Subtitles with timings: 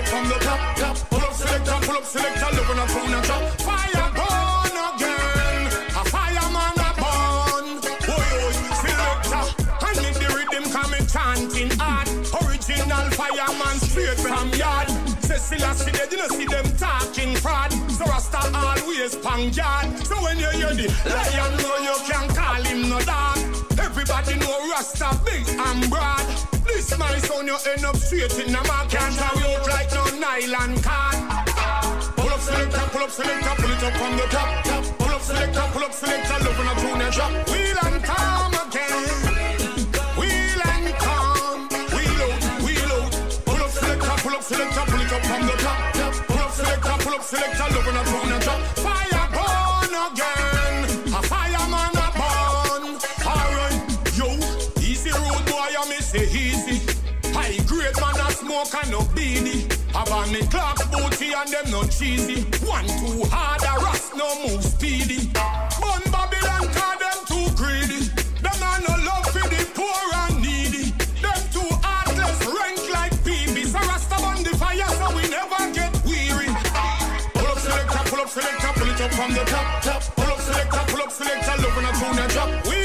[0.00, 0.76] up from the top.
[0.76, 0.96] top.
[1.10, 3.42] Pull up selector, pull up selector, look when I tune your drop.
[3.68, 5.62] Fire burn again.
[6.00, 7.66] A fireman a burn.
[8.08, 9.44] Boy, boy, selector.
[9.88, 12.08] I need the rhythm coming chanting hard.
[12.40, 14.88] Original fireman straight from yard.
[15.20, 17.72] Cecilia see they didn't see them talking fraud.
[17.90, 19.86] So Rasta always pang yard.
[20.06, 23.38] So when you hear the lion know you can call him no dog.
[23.78, 26.59] Everybody know Rasta big and broad.
[26.72, 28.88] This my son you end up straight in the mark.
[28.88, 31.16] Can't carry out like no nylon card.
[32.16, 34.64] Pull up selector, pull up selector, pull it up from the top.
[34.98, 37.32] Pull up selector, pull up selector, love when I tune and drop.
[37.50, 39.08] Wheel and calm again.
[40.18, 41.68] Wheel and calm.
[41.94, 43.12] Wheel out, wheel out.
[43.44, 45.78] Pull up selector, pull up selector, pull it up from the top.
[46.28, 48.79] Pull up selector, pull up selector, love when I tune and drop.
[58.70, 59.72] Smoke and no beanie.
[59.92, 62.42] Have me clocks booty and them no cheesy.
[62.66, 65.30] One too hard, a rust no move speedy.
[65.80, 68.08] Bun Babylon cause them too greedy.
[68.42, 70.90] Them a no love for the poor and needy.
[71.22, 73.66] Them too heartless, rank like PB.
[73.66, 76.50] So Rasta on the fire so we never get weary.
[77.34, 80.02] Pull up selector, pull up selector, pull it up from the top, top.
[80.16, 82.66] Pull up selector, pull up selector, love when I tune drop.
[82.66, 82.79] Wheel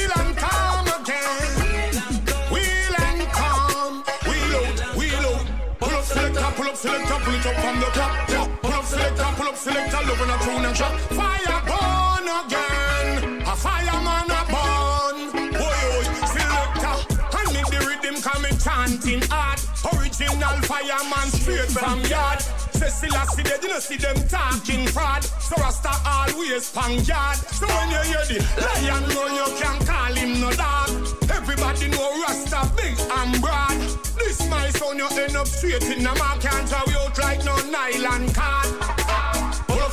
[9.56, 10.92] up selector, love when I tune and drop.
[11.16, 13.42] Fire burn again.
[13.42, 15.52] A fireman a burn.
[15.52, 16.96] Boy, oh, boy, selector.
[17.38, 19.60] And make the rhythm coming chanting hard.
[19.94, 22.40] Original fireman straight from yard.
[22.72, 25.24] Cecilia see they didn't see them talking fraud.
[25.24, 27.36] So Rasta always pang yard.
[27.36, 30.90] So when you hear the lion know you can call him no dog.
[31.30, 33.78] Everybody know Rasta big and broad.
[34.18, 36.40] This my son you end up straight in the mark.
[36.40, 39.05] Can't throw you out like no nylon card.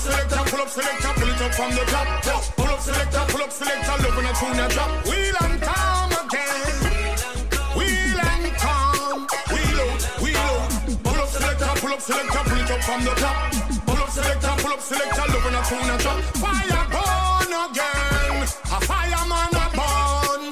[0.03, 2.07] Selector, pull up selector, pull it up from the top.
[2.57, 4.91] Pull up selector, pull up selector, love when I tune a drop.
[5.07, 7.15] Wheel and calm again.
[7.79, 9.27] Wheel and calm.
[9.47, 10.67] Wheel out, wheel out.
[11.07, 13.53] Pull up selector, pull up selector, pull it up from the top.
[13.87, 16.19] Pull up selector, pull up selector, love when I tune a drop.
[16.35, 18.43] Fire burn again.
[18.43, 20.43] A fireman a burn.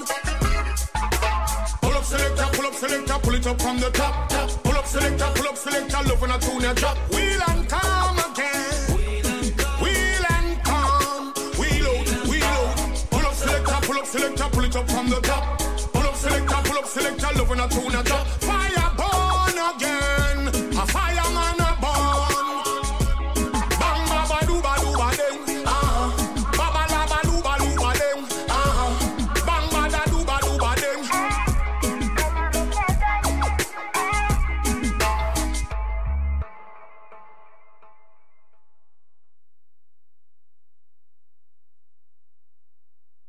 [1.84, 4.30] Pull up selector, pull up selector, pull it up from the top.
[4.30, 4.48] top.
[4.64, 6.96] Pull up selector, pull up selector, love when I tune a drop.
[7.12, 7.51] Wheel
[14.72, 15.60] it up from the top.
[15.94, 18.41] Pull up selector, pull up selector, love when I tune a drop.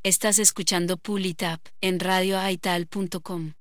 [0.04, 3.52] Estás escuchando Pull It Up en radioaital.com.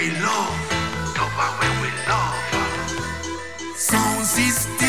[0.00, 0.72] We love.
[1.18, 3.76] Love her when we love her.
[3.76, 4.79] Sound system.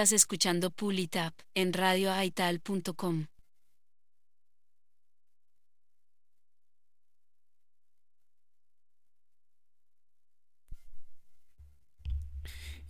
[0.00, 3.26] Estás escuchando Pulitap en radioaital.com.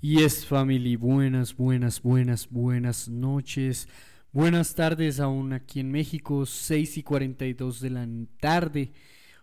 [0.00, 3.88] Y es family, buenas, buenas, buenas, buenas noches.
[4.30, 8.92] Buenas tardes aún aquí en México, 6 y 42 de la tarde,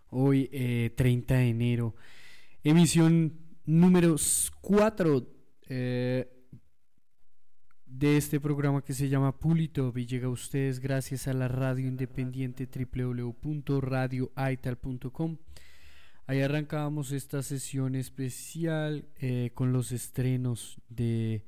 [0.10, 1.96] hoy eh, 30 de enero.
[2.64, 3.34] Emisión
[3.66, 4.16] número
[4.62, 5.28] 4
[7.98, 11.88] de este programa que se llama Pulitop y llega a ustedes gracias a la radio
[11.88, 15.38] independiente www.radioaital.com.
[16.28, 21.48] Ahí arrancábamos esta sesión especial eh, con los estrenos de,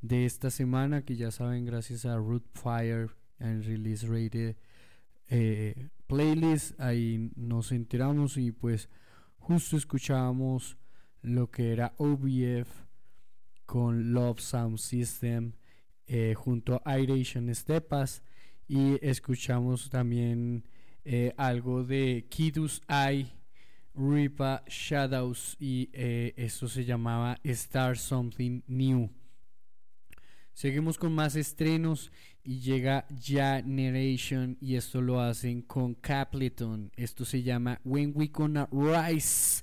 [0.00, 4.56] de, esta semana que ya saben gracias a Root Fire and Release Rated
[5.30, 6.80] eh, Playlist.
[6.80, 8.88] Ahí nos enteramos y pues
[9.38, 10.76] justo escuchábamos
[11.22, 12.68] lo que era OBF
[13.64, 15.52] con Love Sound System
[16.06, 18.22] eh, junto a Iration Stepas
[18.68, 20.68] y escuchamos también
[21.02, 23.32] eh, algo de Kidus Eye,
[23.94, 29.10] Ripa Shadows y eh, esto se llamaba Star Something New.
[30.52, 36.92] Seguimos con más estrenos y llega Generation y esto lo hacen con Capleton.
[36.96, 39.62] Esto se llama When We Gonna Rise.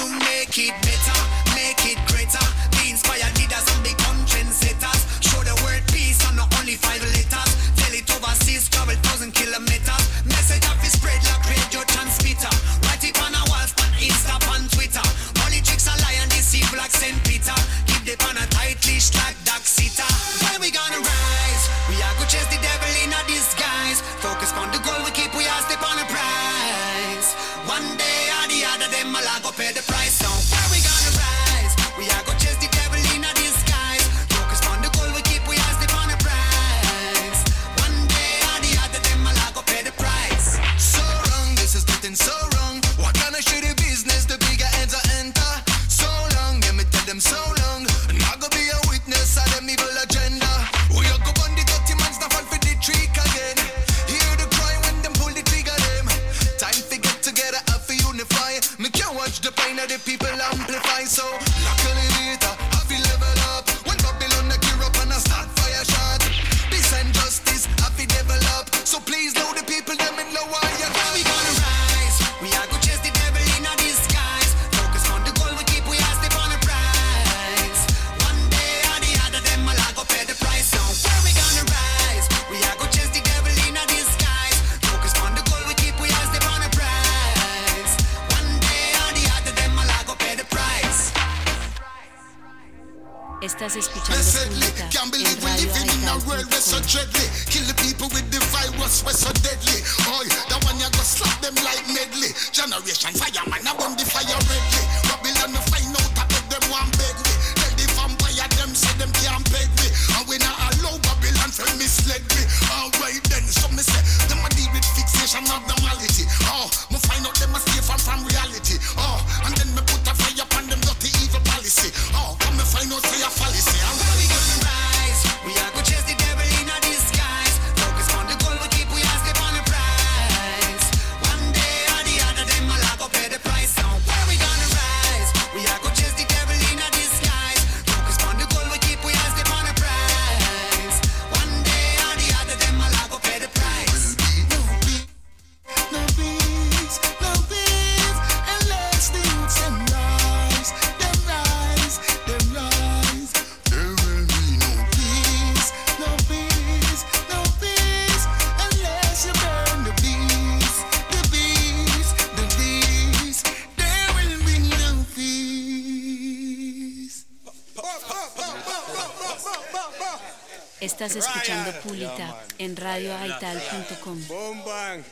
[173.52, 174.18] digital.com.
[174.26, 175.04] Boom bang.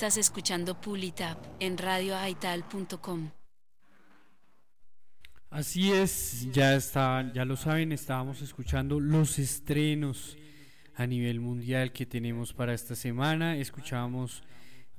[0.00, 3.28] Estás escuchando Pulitap en radioaital.com.
[5.50, 10.38] Así es, ya está, ya lo saben, estábamos escuchando los estrenos
[10.94, 13.58] a nivel mundial que tenemos para esta semana.
[13.58, 14.42] Escuchábamos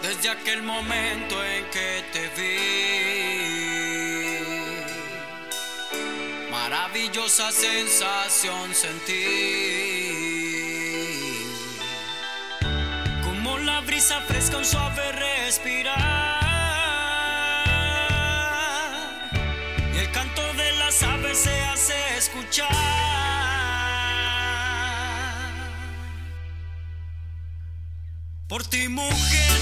[0.00, 2.56] Desde aquel momento en que te vi,
[6.50, 10.17] maravillosa sensación sentí.
[13.98, 15.96] Brisa fresca, un suave respirar.
[19.92, 22.68] Y el canto de las aves se hace escuchar.
[28.46, 29.58] Por ti mujer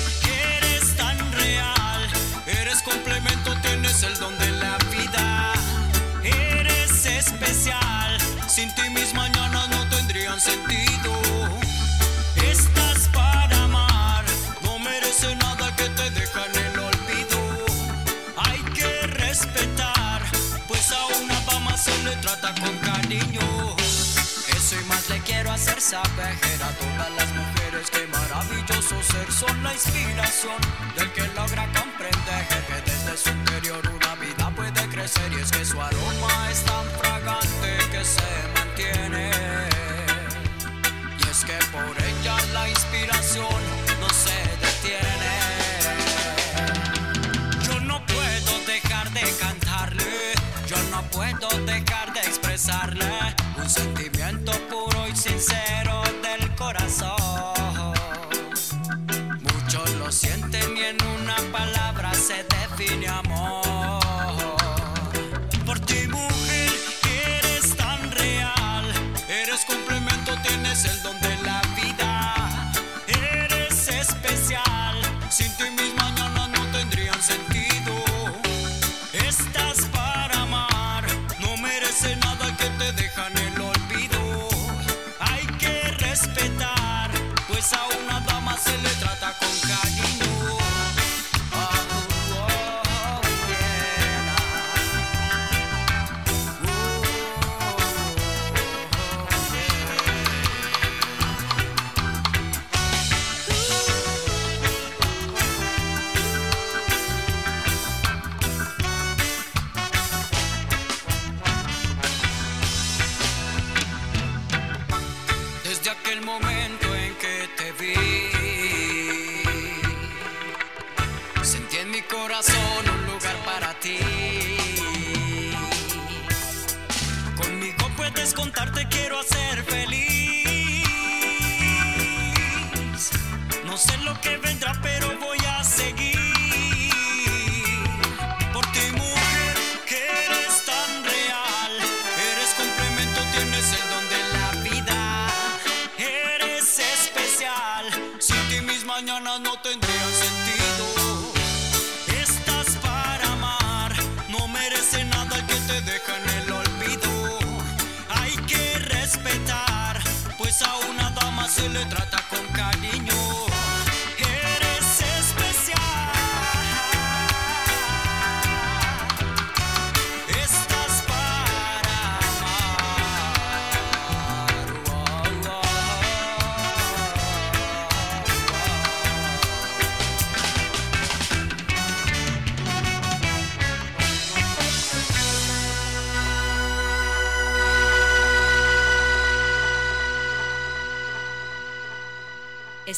[0.59, 2.07] eres tan real,
[2.47, 5.55] eres complemento, tienes el don de la vida,
[6.23, 11.26] eres especial, sin ti mis mañanas no tendrían sentido.
[22.55, 23.77] Con cariño.
[24.57, 29.63] Eso y más le quiero hacer saber a todas las mujeres que maravilloso ser son
[29.63, 30.57] la inspiración
[30.97, 35.65] del que logra comprender que desde su interior una vida puede crecer y es que
[35.65, 39.31] su aroma es tan fragante que se mantiene.
[41.19, 43.76] Y es que por ella la inspiración
[52.57, 53.69] expresarle un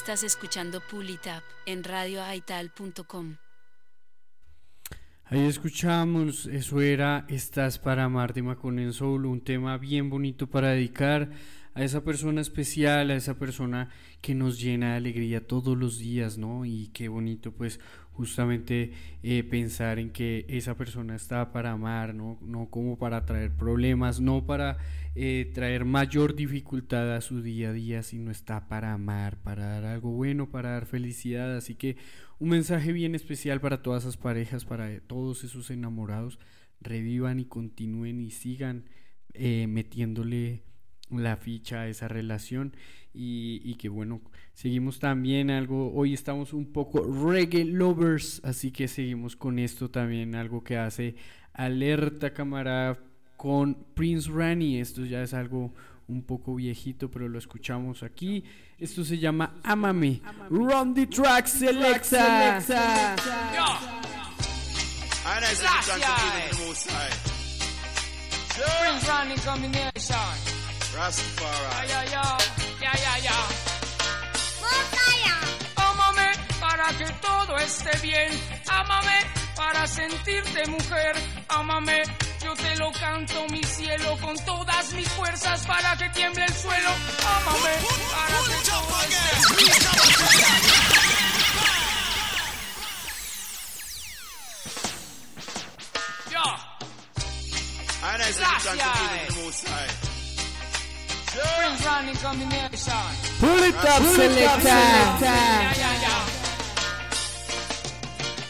[0.09, 3.37] Estás escuchando Pulitap en radioaital.com.
[5.27, 10.71] Ahí escuchamos, eso era Estás para amar de Maconen Soul, un tema bien bonito para
[10.71, 11.29] dedicar
[11.75, 13.91] a esa persona especial, a esa persona
[14.23, 16.65] que nos llena de alegría todos los días, ¿no?
[16.65, 17.79] Y qué bonito pues
[18.13, 18.93] justamente
[19.23, 22.39] eh, pensar en que esa persona está para amar, ¿no?
[22.41, 24.79] No como para traer problemas, no para
[25.21, 29.85] eh, traer mayor dificultad a su día a día, sino está para amar, para dar
[29.85, 31.57] algo bueno, para dar felicidad.
[31.57, 31.97] Así que
[32.39, 36.39] un mensaje bien especial para todas esas parejas, para todos esos enamorados.
[36.81, 38.85] Revivan y continúen y sigan
[39.35, 40.63] eh, metiéndole
[41.11, 42.77] la ficha a esa relación
[43.13, 44.21] y, y que bueno,
[44.53, 50.37] seguimos también algo, hoy estamos un poco reggae lovers, así que seguimos con esto también,
[50.37, 51.17] algo que hace
[51.55, 53.08] alerta camarada
[53.39, 55.73] con Prince Rani, esto ya es algo
[56.09, 58.45] un poco viejito, pero lo escuchamos aquí.
[58.79, 60.21] Esto se llama Amame.
[60.51, 62.59] Run the track selecta.
[68.99, 70.19] Prince combination.
[70.97, 71.89] Rastafari.
[71.89, 73.49] Ya, ya, ya.
[76.61, 78.31] Para que todo esté bien.
[78.69, 79.21] Ámame
[79.55, 81.15] para sentirte mujer.
[81.49, 82.03] Ámame,
[82.79, 86.91] yo te lo canto, mi cielo, con todas mis fuerzas para que tiemble el suelo.
[87.37, 87.71] Ámame
[88.11, 89.39] para que todo esté.
[103.41, 104.03] Pull it up.
[104.63, 106.17] Ya, ya, ya.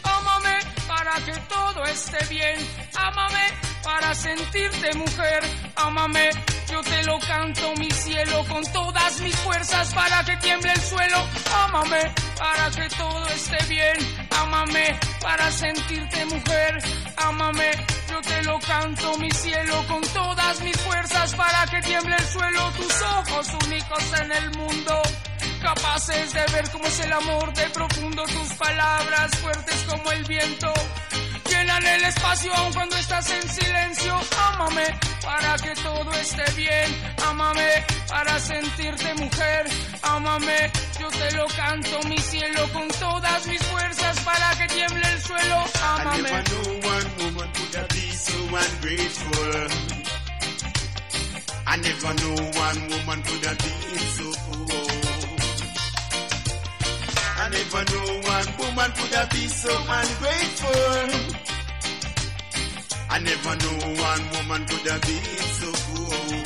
[0.05, 2.59] Ámame para que todo esté bien.
[2.95, 3.68] Ámame
[4.01, 5.41] para sentirte mujer.
[5.77, 6.31] Ámame,
[6.71, 11.27] yo te lo canto, mi cielo, con todas mis fuerzas para que tiemble el suelo.
[11.65, 13.97] Ámame para que todo esté bien.
[14.31, 16.79] Ámame para sentirte mujer.
[17.17, 17.71] Ámame,
[18.09, 22.71] yo te lo canto, mi cielo, con todas mis fuerzas para que tiemble el suelo.
[22.77, 25.03] Tus ojos únicos en el mundo
[25.61, 30.73] capaces de ver cómo es el amor de profundo, tus palabras fuertes como el viento.
[31.51, 34.21] Llenan el espacio aun cuando estás en silencio.
[34.53, 34.87] Ámame
[35.23, 36.89] para que todo esté bien.
[37.27, 39.67] Ámame para sentirte mujer.
[40.03, 45.21] Ámame, yo te lo canto, mi cielo, con todas mis fuerzas para que tiemble el
[45.23, 45.65] suelo.
[45.65, 46.31] I Ámame.
[46.31, 49.99] one woman could have be so ungrateful.
[51.67, 54.38] I never knew one woman could have been so
[57.51, 61.09] never know one woman could have been so ungrateful.
[63.11, 63.79] I never know
[64.11, 65.25] one woman could have been
[65.61, 66.43] so cool.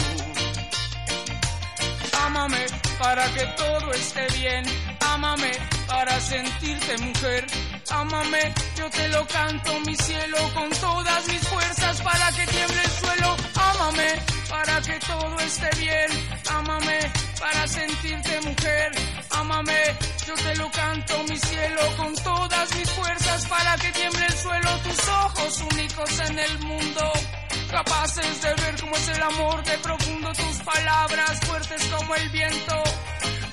[2.25, 2.67] Ámame
[2.99, 4.65] para que todo esté bien.
[5.01, 5.53] Ámame
[5.89, 7.47] para sentirte mujer.
[7.93, 12.91] Ámame, yo te lo canto, mi cielo, con todas mis fuerzas para que tiemble el
[12.91, 13.37] suelo.
[13.55, 14.09] Ámame
[14.49, 16.09] para que todo esté bien.
[16.51, 16.99] Ámame
[17.39, 18.93] para sentirte mujer.
[19.31, 19.83] Ámame,
[20.27, 24.79] yo te lo canto, mi cielo, con todas mis fuerzas para que tiemble el suelo.
[24.79, 27.13] Tus ojos únicos en el mundo
[27.73, 32.83] capaces de ver cómo es el amor de profundo, tus palabras fuertes como el viento.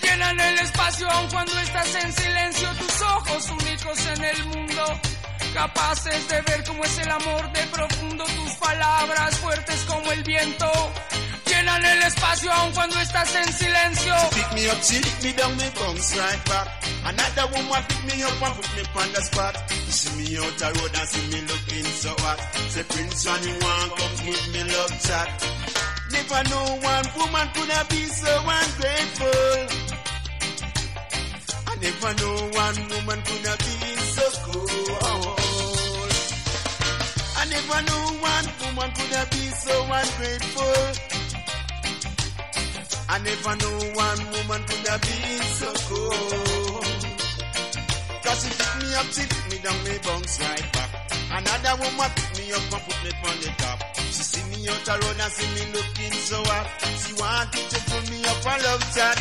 [0.10, 5.00] Llenan el espacio aun cuando estás en silencio, tus ojos únicos en el mundo.
[5.54, 10.72] Capaces de ver cómo es el amor de profundo, tus palabras fuertes como el viento.
[11.45, 14.15] Llenan el espacio aun cuando estás en silencio.
[14.34, 16.67] Pick me up, she lick me down, me bounce right back.
[17.06, 19.56] Another woman pick me up and put me on the spot.
[19.69, 22.39] You see me out the road and see me looking so hot.
[22.69, 25.30] Say Prince Johnny want come give me love chat.
[26.12, 29.88] Never know one woman could have been so ungrateful.
[31.80, 34.68] I never know one woman could have been so cool.
[37.38, 40.76] I never know one woman could have been so ungrateful.
[43.08, 46.84] I never know one woman could have been so cool.
[48.24, 50.89] Cause she pick me up, she pick me down, me bounce right back.
[51.32, 53.80] Another woman pick me up and put me on the top.
[53.96, 56.68] She see me out the road and see me looking so hot.
[57.00, 59.18] She wanted to pull me up and love chat.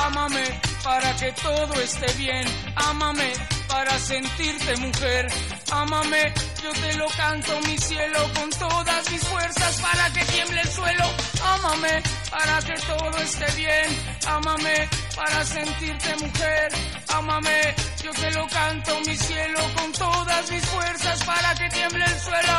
[0.00, 2.44] Ámame para que todo esté bien.
[2.76, 3.32] Ámame
[3.68, 5.28] para sentirte mujer.
[5.72, 10.68] Ámame, yo te lo canto, mi cielo, con todas mis fuerzas para que tiemble el
[10.68, 11.04] suelo.
[11.44, 13.86] Ámame para que todo esté bien.
[14.26, 16.72] Ámame para sentirte mujer.
[17.08, 22.20] Ámame, yo te lo canto, mi cielo, con todas mis fuerzas para que tiemble el
[22.20, 22.52] suelo.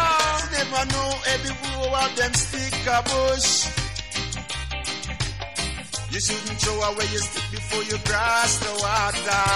[6.11, 9.47] You shouldn't throw away your stick before you cross the water.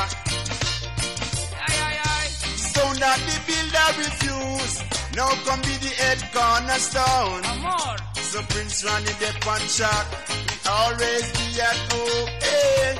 [1.67, 2.27] Ay, ay, ay.
[2.55, 4.75] Stone that the builder refuse.
[5.17, 7.43] Now come be the head cornerstone.
[7.43, 7.97] Amor.
[8.15, 10.05] So Prince Ronnie the punch shot.
[10.47, 12.29] We always be at home.
[12.39, 12.97] Hey.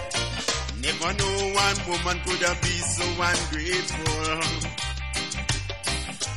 [0.84, 4.40] Never know one woman could have been so ungrateful.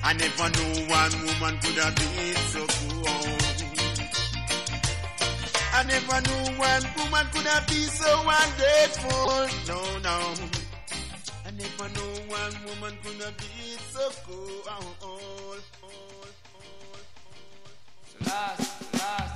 [0.04, 3.37] I never know one woman could have been so cool.
[5.78, 9.46] I never knew one woman could have been so ungrateful.
[9.68, 10.34] No, no.
[11.46, 14.62] I never knew one woman could have been so cool.
[14.66, 16.26] Oh, oh, oh,
[18.20, 19.27] Estás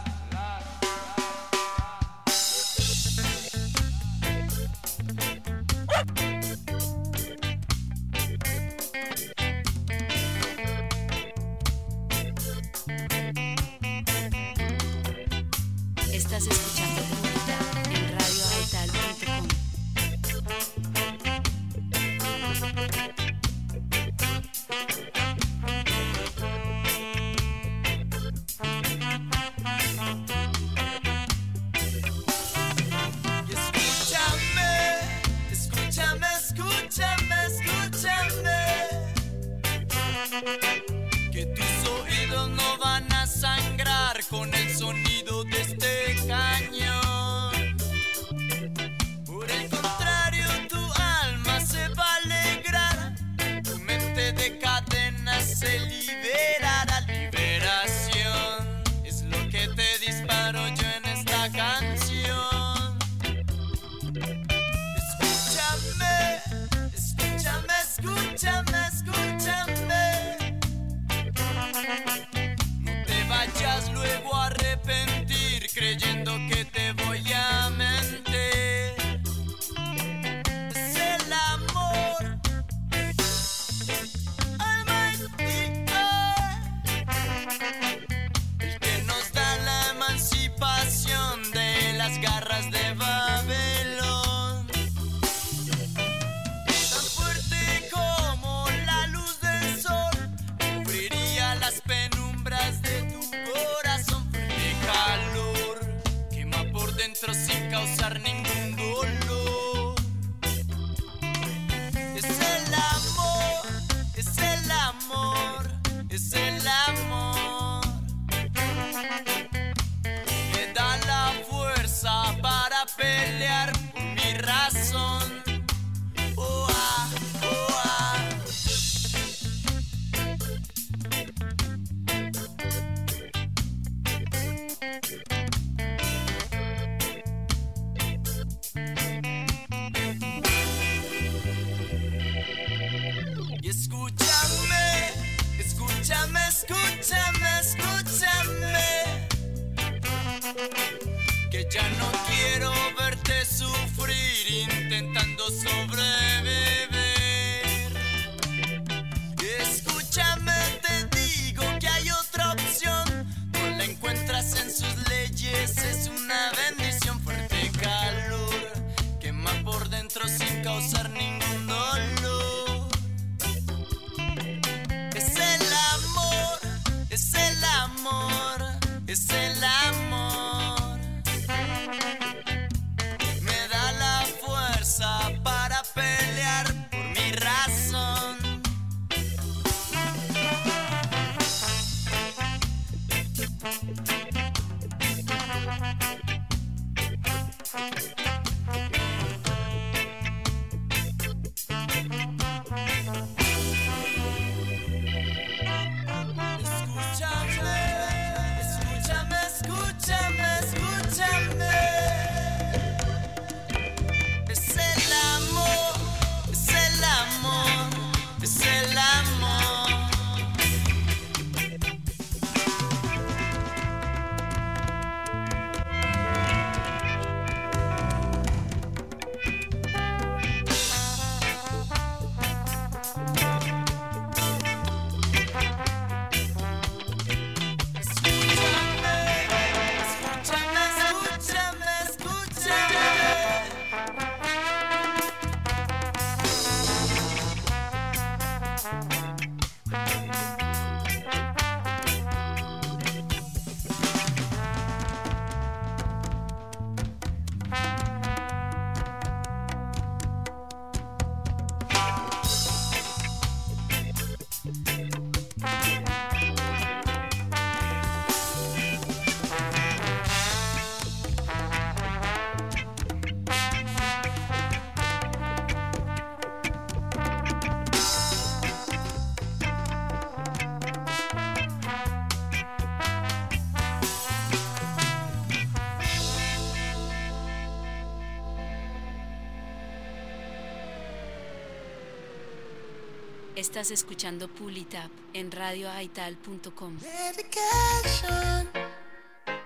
[293.63, 296.99] Estás escuchando Pulitap en radioaital.com.
[297.01, 298.69] Medication.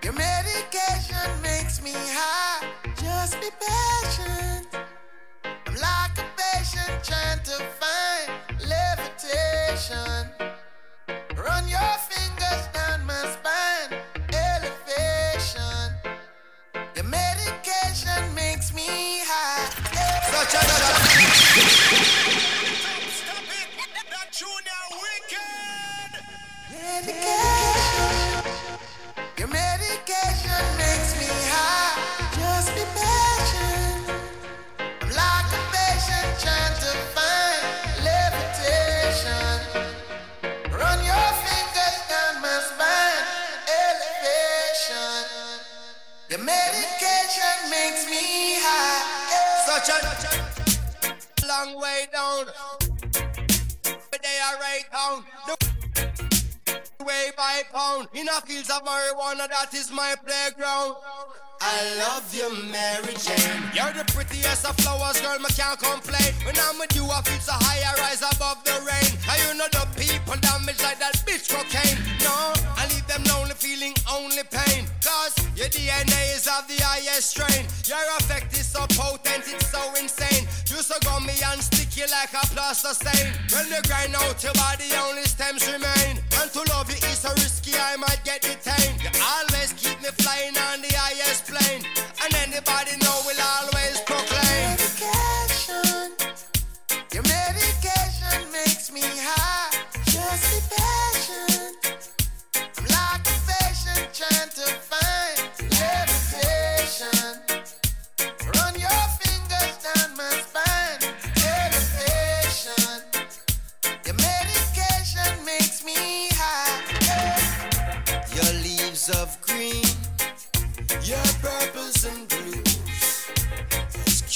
[0.03, 2.67] Your medication makes me high.
[3.01, 4.67] Just be patient.
[5.65, 7.86] I'm like a patient trying to find
[51.47, 52.45] Long way down.
[54.11, 55.23] But they are right down.
[56.97, 58.09] The way by pound.
[58.13, 60.95] In a fields of marijuana, that is my playground.
[61.59, 63.63] I love you, Mary Jane.
[63.73, 66.33] You're the prettiest of flowers, girl, me can't complain.
[66.45, 69.09] When I'm with you, I feel so high, I rise above the rain.
[69.25, 71.97] And you know the people damage like that bitch cocaine.
[72.21, 74.85] No, I leave them lonely, feeling only pain.
[75.01, 77.65] Cause your DNA is of the highest strain.
[77.89, 80.45] Your effect is so potent, it's so insane.
[80.69, 83.33] You so gummy and sticky like a plaster stain.
[83.49, 86.21] When you grind out your body, only stems remain.
[86.37, 88.76] And to love you is so risky, I might get detained.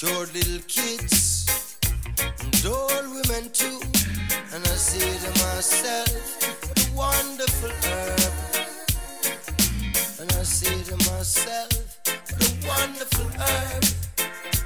[0.01, 1.77] Has little kids
[2.17, 3.79] and old women too.
[4.51, 6.09] And I say to myself,
[6.65, 8.33] what a wonderful herb.
[10.19, 11.99] And I say to myself,
[12.33, 13.83] what a wonderful herb.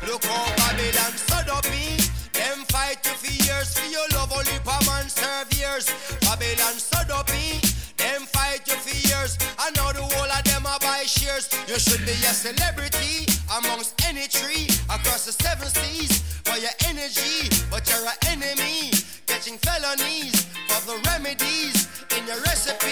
[0.08, 1.98] Look how Babylon stood up me.
[2.32, 5.92] Them fight you for years for your love, only per man serve years.
[6.22, 7.60] Babylon stood up me.
[7.98, 9.38] Them fight you for years.
[9.60, 11.50] I know the whole of them are buy shares.
[11.68, 17.48] You should be a celebrity amongst any tree across the seven seas for your energy,
[17.72, 18.92] but you're an enemy,
[19.28, 21.88] catching felonies for the remedies
[22.18, 22.85] in your recipes.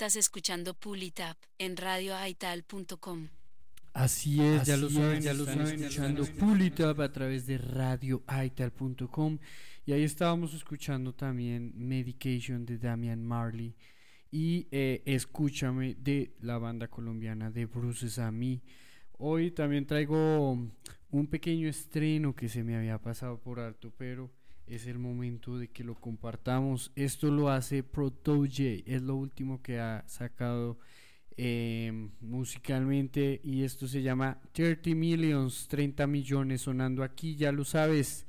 [0.00, 3.28] Estás escuchando Pull It Up en radioaital.com.
[3.92, 6.22] Así es, ya lo saben, es, ya lo están saben, escuchando
[6.90, 9.38] Up a través de radioaital.com
[9.84, 13.76] y ahí estábamos escuchando también Medication de Damian Marley
[14.30, 18.62] y eh, Escúchame de la banda colombiana de Bruces a mí.
[19.18, 20.52] Hoy también traigo
[21.10, 24.30] un pequeño estreno que se me había pasado por alto, pero
[24.70, 26.92] es el momento de que lo compartamos.
[26.94, 30.78] Esto lo hace Protoje, es lo último que ha sacado
[31.36, 38.26] eh, musicalmente y esto se llama 30 Millions, 30 millones sonando aquí, ya lo sabes.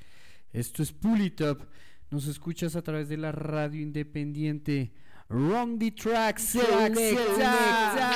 [0.52, 1.68] Esto es Pull It Up.
[2.10, 4.92] Nos escuchas a través de la radio independiente.
[5.30, 8.12] Run the track, selecta.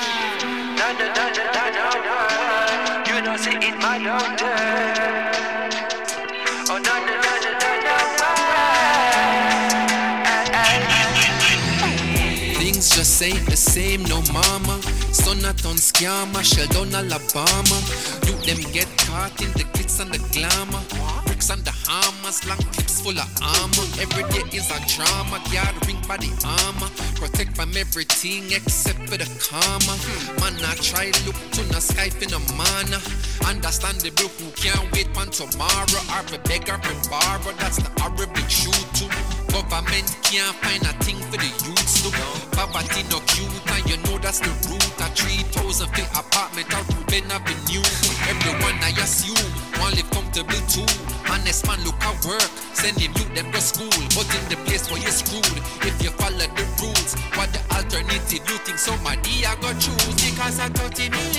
[12.86, 14.80] Things just ain't the same, no mama.
[15.12, 17.78] Son a ton scammer, Sheldon, Alabama.
[18.26, 21.25] You them get caught in the glitz and the glamour.
[21.46, 23.86] Bricks and the hammers, long clips full of armor.
[24.00, 26.90] Every day is a drama, gathering by the armor.
[27.14, 29.94] Protect from everything except for the karma.
[29.94, 30.40] Hmm.
[30.40, 32.98] Man, I try look to the sky for no mana.
[33.46, 36.02] Understandable who can't wait for tomorrow.
[36.14, 39.10] Or be beg or be borrow, that's the horrible truth too.
[39.52, 42.10] Government can't find a thing for the youths to
[42.56, 44.82] Poverty no cute and you know that's the root.
[45.00, 47.84] A 3,000 feet apartment out Ruben Avenue.
[48.28, 49.36] Everyone I assume
[49.78, 50.86] want live comfortable too?
[51.30, 53.92] Honest man look at work Send him youth them to school.
[54.16, 58.42] But in the place where you're screwed If you follow the rules What the alternative
[58.48, 60.14] you think somebody I go choose?
[60.16, 61.35] Because I 30 million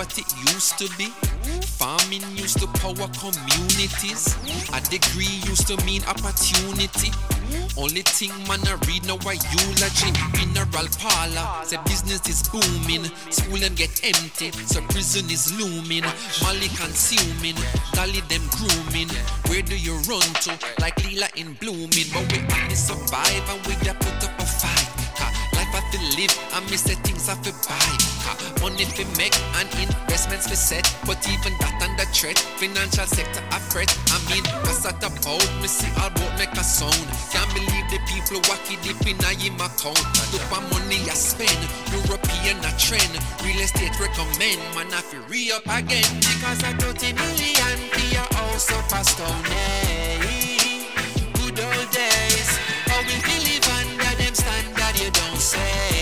[0.00, 1.12] what it used to be
[1.80, 4.36] Farming used to power communities.
[4.72, 7.10] A degree used to mean opportunity.
[7.76, 10.12] Only thing man I read now a eulogy.
[10.36, 13.04] Funeral parlor, say business is booming.
[13.30, 16.04] School them get empty, so prison is looming.
[16.42, 17.56] Molly consuming,
[17.92, 19.08] dolly them grooming.
[19.48, 20.52] Where do you run to?
[20.80, 22.08] Like Lila in blooming.
[22.12, 24.46] But we only survive and we a put up a
[25.70, 27.78] Life I feel live, I miss the things I feel buy.
[28.26, 32.38] Ha, Money fi make and investments fi set, but even that under threat.
[32.58, 33.90] Financial sector a fret.
[34.10, 37.06] I mean, that's at about me see all about make a sound.
[37.30, 40.02] Can't believe the people wacky deep in a him account.
[40.34, 41.60] Look what money I spend,
[41.94, 43.14] European a trend.
[43.46, 48.26] Real estate recommend, man I fi re up again because I 30 million for your
[48.34, 49.44] house up a stone.
[49.46, 50.19] Hey,
[55.50, 55.99] say?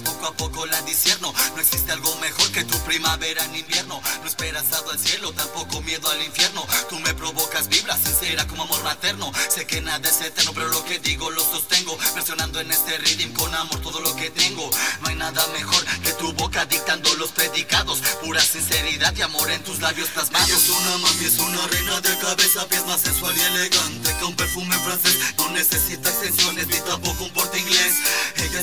[0.00, 1.34] Poco a poco la disierno.
[1.54, 4.00] No existe algo mejor que tu primavera en invierno.
[4.22, 6.66] No esperas al cielo, tampoco miedo al infierno.
[6.88, 9.30] Tú me provocas vibra sincera como amor materno.
[9.48, 11.96] Sé que nada es eterno, pero lo que digo lo sostengo.
[12.14, 14.70] Versionando en este rhythm con amor todo lo que tengo.
[15.02, 18.00] No hay nada mejor que tu boca dictando los predicados.
[18.22, 20.48] Pura sinceridad y amor en tus labios plasmados.
[20.48, 24.24] Ella es una mami, es una reina de cabeza Pies más sensual y elegante que
[24.24, 25.18] un perfume francés.
[25.38, 27.94] No necesita extensiones ni tampoco un porte inglés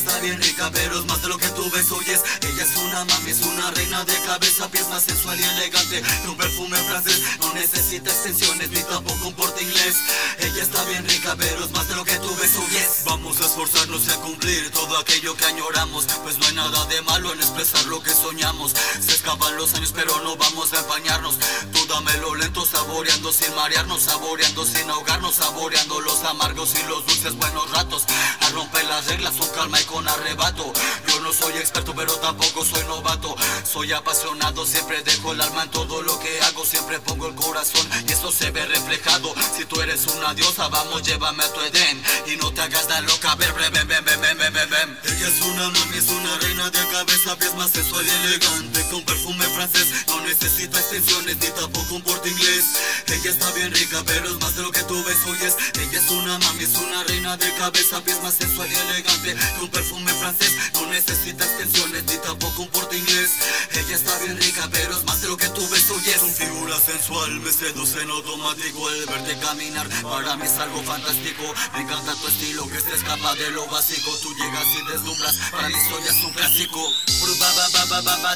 [0.10, 2.22] está bien rica pero es más de lo que tú ves oyes.
[2.42, 6.02] Ella es una mami, es una reina de cabeza más sensual y elegante.
[6.28, 9.98] Un perfume francés No necesita extensiones ni tampoco un porte inglés.
[10.40, 13.04] Ella está bien rica pero es más de lo que tú ves oyes.
[13.06, 16.06] Vamos a esforzarnos y a cumplir todo aquello que añoramos.
[16.24, 18.74] Pues no hay nada de malo en expresar lo que soñamos.
[19.00, 21.36] Se escapan los años pero no vamos a empañarnos.
[21.72, 27.06] Tú dámelo lento juntos saboreando sin marearnos, saboreando sin ahogarnos, saboreando los amargos y los
[27.06, 28.04] dulces buenos ratos.
[28.42, 30.72] A romper las reglas con calma y con arrebato.
[31.08, 33.36] Yo no soy experto, pero tampoco soy novato.
[33.64, 37.88] Soy apasionado, siempre dejo el alma en todo lo que hago, siempre pongo el corazón
[38.08, 39.34] y eso se ve reflejado.
[39.56, 43.06] Si tú eres una diosa, vamos, llévame a tu Edén y no te hagas tan
[43.06, 43.36] loca.
[43.36, 45.00] Ven, ven, ven, ven, ven, ven, ven, ven.
[45.04, 49.04] Ella es una mami, es una reina de cabeza, pies más sensual y elegante, con
[49.04, 49.88] perfume francés.
[50.08, 52.49] No necesita extensiones ni tampoco un porte inglés.
[52.50, 56.10] Ella está bien rica pero es más de lo que tú ves oyes Ella es
[56.10, 60.56] una mami es una reina de cabeza Pies más sensual y elegante con perfume francés
[60.74, 63.32] No necesita extensiones ni tampoco un porte inglés
[63.74, 66.76] Ella está bien rica pero es más de lo que tú ves oyes Su figura
[66.80, 71.44] sensual me seduce en automático El verte caminar para mí es algo fantástico
[71.76, 75.70] Me encanta tu estilo que se escapa de lo básico Tú llegas y deslumbras, para
[75.70, 76.92] mí soy es un clásico
[77.22, 78.36] Bru ba ba ba ba ba ba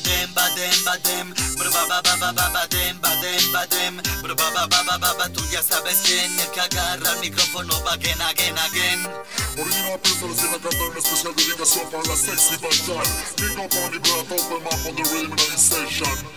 [3.67, 7.93] dem Bro, baba, baba, baba, tú ya sabes quién El que agarra el micrófono va
[7.93, 8.99] again, again, again
[9.57, 13.91] Original prisoners in a gathering especial with a sofa and sexy backdrop Big up on
[13.91, 16.33] the breath, open up on the rim station.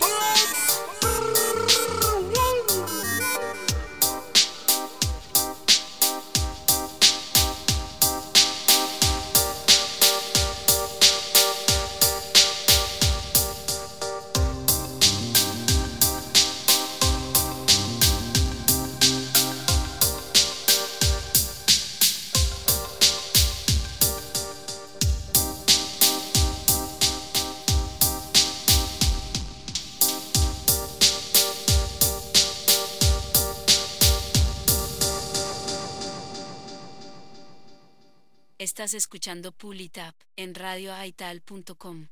[38.67, 42.07] Estás escuchando Pulitap en radioaital.com.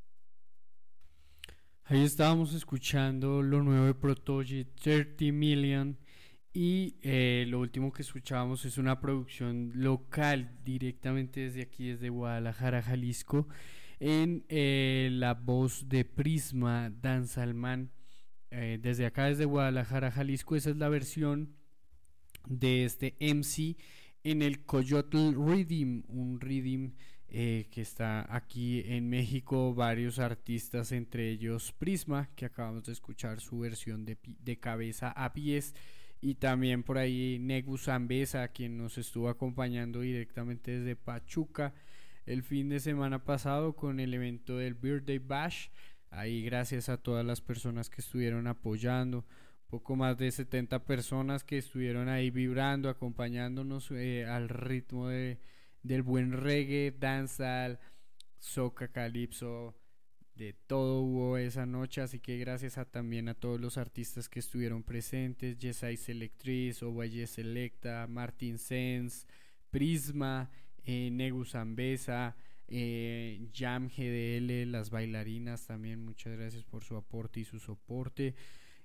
[1.84, 5.98] Ahí estábamos escuchando lo nuevo de Protoje 30 Million
[6.54, 12.82] y eh, lo último que escuchábamos es una producción local directamente desde aquí, desde Guadalajara,
[12.82, 13.50] Jalisco,
[14.00, 17.92] en eh, la voz de Prisma Dan Salman.
[18.50, 21.54] Eh, desde acá, desde Guadalajara, Jalisco, esa es la versión
[22.48, 23.76] de este MC
[24.26, 26.94] en el Coyotl Rhythm, un rhythm
[27.30, 33.40] eh, que está aquí en México, varios artistas, entre ellos Prisma, que acabamos de escuchar
[33.40, 35.76] su versión de, de cabeza a pies,
[36.22, 41.76] y también por ahí Negus Zambesa, quien nos estuvo acompañando directamente desde Pachuca
[42.26, 45.68] el fin de semana pasado con el evento del Birthday Bash.
[46.10, 49.24] Ahí gracias a todas las personas que estuvieron apoyando,
[49.76, 55.38] poco más de 70 personas que estuvieron ahí vibrando, acompañándonos eh, al ritmo de,
[55.84, 57.78] del buen reggae, dancehall,
[58.40, 59.76] soca, calipso,
[60.34, 64.40] de todo hubo esa noche, así que gracias a, también a todos los artistas que
[64.40, 69.28] estuvieron presentes, Yesai Selectriz, Ovalle Selecta, Martin Sens,
[69.72, 70.50] Prisma,
[70.86, 72.38] eh, Negu Zambesa,
[72.70, 78.36] eh, Jam GDL, las bailarinas también, muchas gracias por su aporte y su soporte.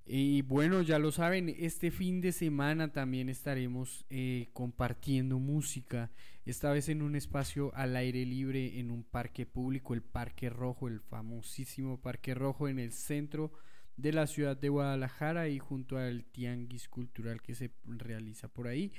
[0.06, 6.10] Y bueno, ya lo saben, este fin de semana también estaremos eh, compartiendo música,
[6.44, 10.88] esta vez en un espacio al aire libre, en un parque público, el Parque Rojo,
[10.88, 13.52] el famosísimo Parque Rojo en el centro
[13.96, 18.92] de la ciudad de Guadalajara y junto al Tianguis Cultural que se realiza por ahí.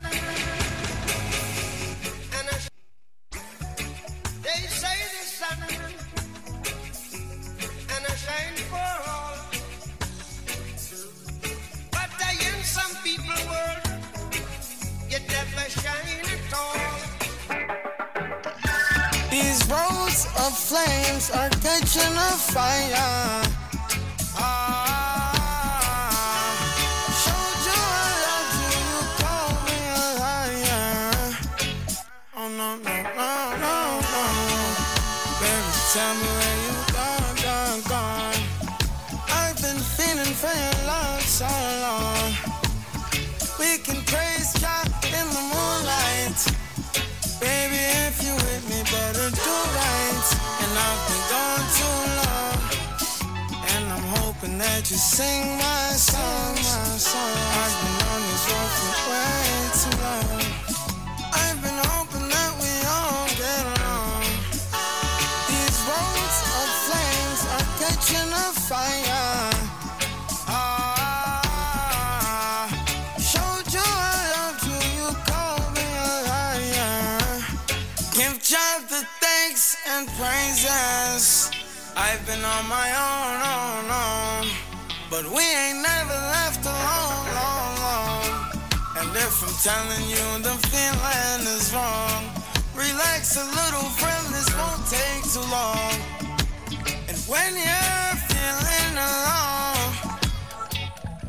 [0.00, 0.59] They
[32.60, 33.32] no, no, no,
[33.64, 33.76] no,
[34.12, 34.24] no.
[35.40, 38.40] Baby, tell me where you gone, gone, gone.
[39.28, 41.50] I've been feeling for your love so
[41.86, 42.30] long.
[43.58, 46.38] We can praise God in the moonlight.
[47.40, 49.99] Baby, if you with me, better do right.
[50.70, 52.58] And I've been gone too long.
[53.74, 57.34] And I'm hoping that you sing my song, my song.
[57.58, 59.50] I've been on this road for way
[59.82, 60.42] too long.
[61.42, 64.22] I've been hoping that we all get along.
[65.50, 69.09] These roads of flames are catching a fire.
[82.12, 84.46] I've been on my own, own, own.
[85.12, 88.26] But we ain't never left alone, long, long.
[88.98, 92.22] And if I'm telling you the feeling is wrong,
[92.74, 95.94] relax a little, friend, this won't take too long.
[97.06, 99.94] And when you're feeling alone,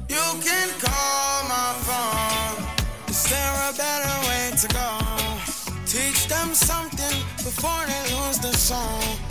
[0.10, 2.58] you can call my phone.
[3.08, 4.90] Is there a better way to go?
[5.86, 9.31] Teach them something before they lose the song.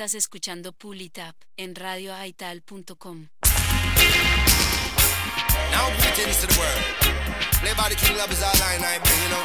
[0.00, 3.28] Estás escuchando Pull It Up en radioaital.com.
[5.70, 6.82] Now greetings to the world.
[7.60, 9.44] Play by the King Love is all I bring, you know.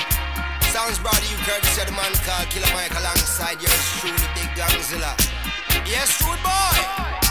[0.72, 4.48] Sounds brought to you courtesy of the man called Killer Mike alongside yours truly, Big
[4.56, 5.12] Gangzilla.
[5.86, 7.25] Yes, rude boy.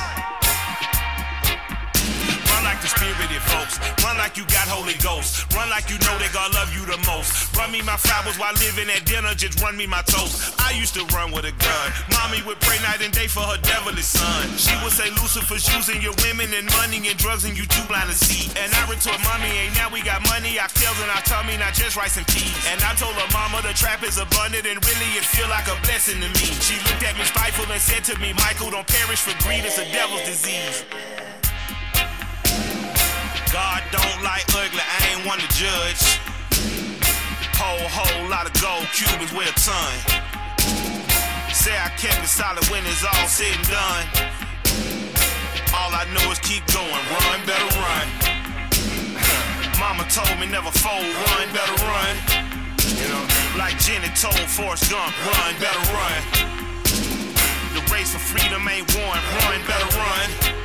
[2.75, 3.79] Like the spirited folks.
[4.03, 5.47] Run like you got Holy Ghost.
[5.55, 7.55] Run like you know they God love you the most.
[7.55, 9.31] Run me my flowers while living at dinner.
[9.39, 10.59] Just run me my toast.
[10.59, 11.87] I used to run with a gun.
[12.11, 14.51] Mommy would pray night and day for her devilish son.
[14.59, 18.11] She would say Lucifer's using your women and money and drugs and you too blind
[18.11, 18.51] to see.
[18.59, 20.59] And I retort, mommy, ain't now we got money.
[20.59, 22.59] I feel tails in our tummy, not just rice and peas.
[22.75, 25.79] And I told her mama the trap is abundant and really it feel like a
[25.87, 26.51] blessing to me.
[26.59, 29.63] She looked at me spiteful and said to me, Michael, don't perish for greed.
[29.63, 30.83] It's a devil's disease.
[33.55, 36.19] God don't like ugly, I ain't one to judge.
[37.55, 39.95] Whole, whole lot of gold Cubans with a ton.
[41.55, 44.05] Say I kept it solid when it's all said and done.
[45.71, 48.07] All I know is keep going, run, better run.
[49.79, 52.15] Mama told me never fold, run, better run.
[52.99, 53.23] You know,
[53.55, 56.19] like Jenny told Forrest Gump, run, better run.
[57.71, 60.64] The race for freedom ain't won, run, better run.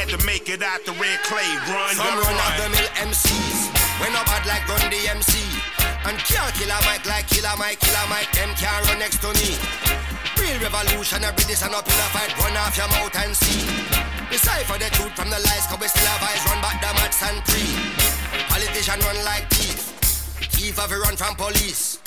[0.00, 2.56] Had to make it out the red clay, run, Some run of run.
[2.56, 3.68] them ill MCs.
[4.00, 5.44] When no bad like run the MC.
[6.08, 9.28] And can't kill a mic like killer Mike, killer Mike, them can't run next to
[9.36, 9.60] me.
[10.40, 13.68] Real revolution, every this and a fight, run off your mouth and see.
[14.32, 17.20] Decipher the truth from the lies, cause we still have eyes, run back the mats
[17.20, 17.60] and pre.
[18.48, 19.84] Politician run like thief.
[20.48, 22.00] Thief have a run from police.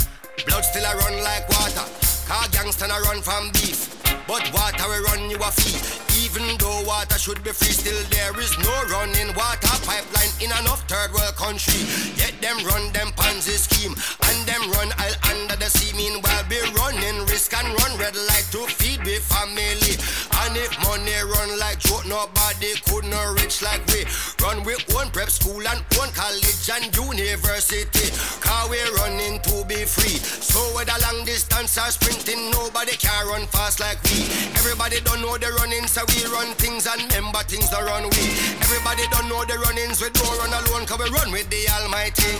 [0.49, 1.85] Blood still a run like water.
[2.25, 4.01] Car gangster a run from beef.
[4.25, 6.12] But water we run you a fee.
[6.33, 10.81] Even though water should be free, still there is no running water pipeline in enough
[10.89, 11.85] third world country.
[12.17, 15.93] Yet them run them Ponzi scheme and them run all under the sea.
[15.93, 19.93] Meanwhile be running risk and run red light to feed the family.
[20.41, 24.01] And if money run like joke, nobody could not rich like we.
[24.41, 28.09] Run with one prep school and one college and university.
[28.41, 30.17] Car we running to be free.
[30.17, 34.25] So whether long distance or sprinting, nobody can run fast like we.
[34.57, 38.23] Everybody don't know the running, so we run things and remember things don't run we.
[38.61, 42.37] Everybody don't know the runnings, we don't run alone, cause we run with the Almighty.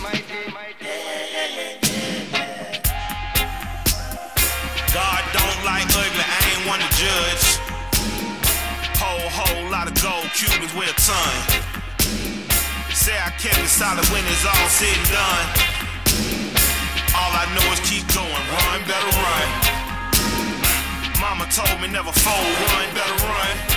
[4.94, 7.44] God don't like ugly, I ain't one to judge.
[9.00, 11.34] Whole, whole lot of gold Cubans with a ton.
[12.94, 15.46] Say I kept it solid when it's all said and done.
[17.16, 19.48] All I know is keep going, run, better run.
[21.20, 23.73] Mama told me never fold, run, better run.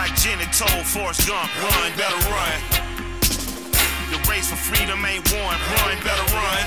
[0.00, 2.56] Like Jenny told Forrest Gump, run, better run.
[4.08, 6.64] The race for freedom ain't won, run, better run.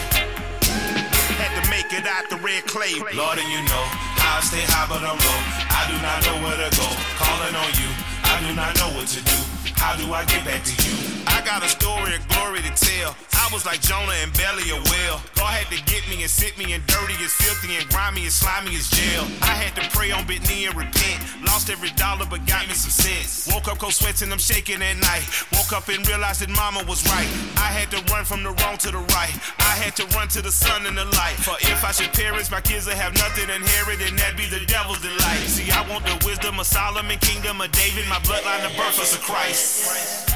[1.41, 2.93] Had to make it out the red clay.
[2.93, 3.85] Lord, and you know
[4.21, 5.41] I stay high, but I'm low.
[5.65, 6.85] I do not know where to go.
[7.17, 7.89] Calling on you,
[8.21, 9.37] I do not know what to do.
[9.81, 11.12] How do I get back to you?
[11.27, 13.15] I got a story of glory to tell.
[13.43, 15.19] I was like Jonah and belly a whale.
[15.35, 18.31] God had to get me and sit me and dirty as filthy and grimy and
[18.31, 19.27] slimy as jail.
[19.43, 21.19] I had to pray on bit knee and repent.
[21.43, 23.51] Lost every dollar but got me some sense.
[23.51, 25.27] Woke up cold sweats and I'm shaking at night.
[25.51, 27.27] Woke up and realized that mama was right.
[27.59, 29.35] I had to run from the wrong to the right.
[29.59, 31.37] I had to run to the sun and the light.
[31.43, 34.65] For if I should perish, my kids will have nothing inherit, and that be the
[34.65, 35.43] devil's delight.
[35.51, 39.21] See, I want the wisdom of Solomon, kingdom of David, my bloodline, the birth of
[39.21, 40.32] Christ.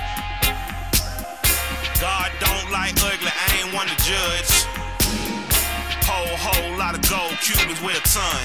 [1.99, 4.69] God don't like ugly, I ain't one to judge.
[6.05, 8.41] Whole, whole lot of gold Cubans with a ton.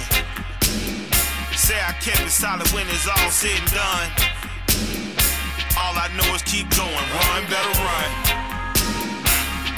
[1.53, 4.09] Say I kept it solid when it's all said and done.
[5.77, 8.11] All I know is keep going, run, better run.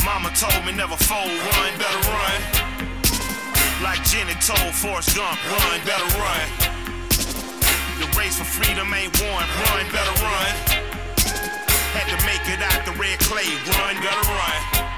[0.07, 2.39] Mama told me never fold, run, better run.
[3.83, 6.47] Like Jenny told Forrest Gump, run, better run.
[7.99, 10.94] The race for freedom ain't won, run, better run.
[11.95, 13.47] Had to make it out the red clay,
[13.79, 14.94] run, better run.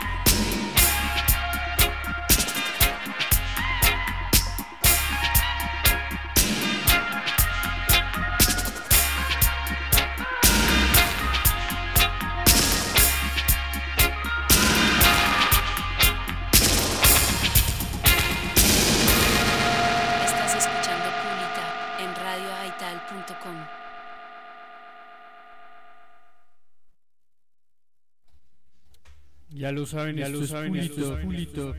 [29.57, 30.74] Ya lo saben, ya lo saben,
[31.22, 31.74] Pulito,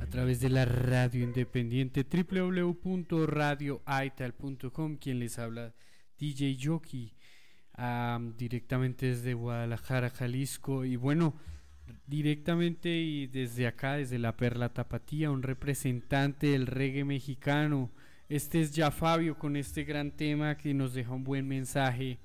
[0.00, 5.74] a través de la radio independiente www.radioaital.com, quien les habla
[6.18, 7.12] DJ Jockey,
[8.38, 11.34] directamente desde Guadalajara, Jalisco, y bueno,
[12.06, 17.90] directamente y desde acá, desde la Perla Tapatía, un representante del reggae mexicano.
[18.30, 22.18] Este es ya Fabio con este gran tema que nos deja un buen mensaje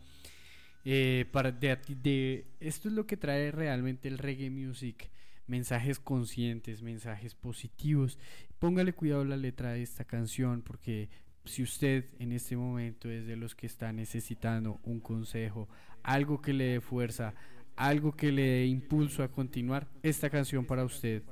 [0.86, 5.10] eh, para de, esto es lo que trae realmente el reggae music
[5.48, 8.18] mensajes conscientes mensajes positivos
[8.60, 11.10] póngale cuidado la letra de esta canción porque
[11.46, 15.68] si usted en este momento es de los que está necesitando un consejo
[16.02, 17.34] algo que le dé fuerza
[17.76, 21.24] algo que le dé impulso a continuar esta canción para usted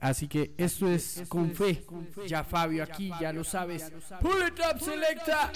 [0.00, 1.84] Así que esto es con fe.
[2.26, 3.92] Ya Fabio aquí, ya lo sabes.
[4.20, 5.52] Pull it up, selecta.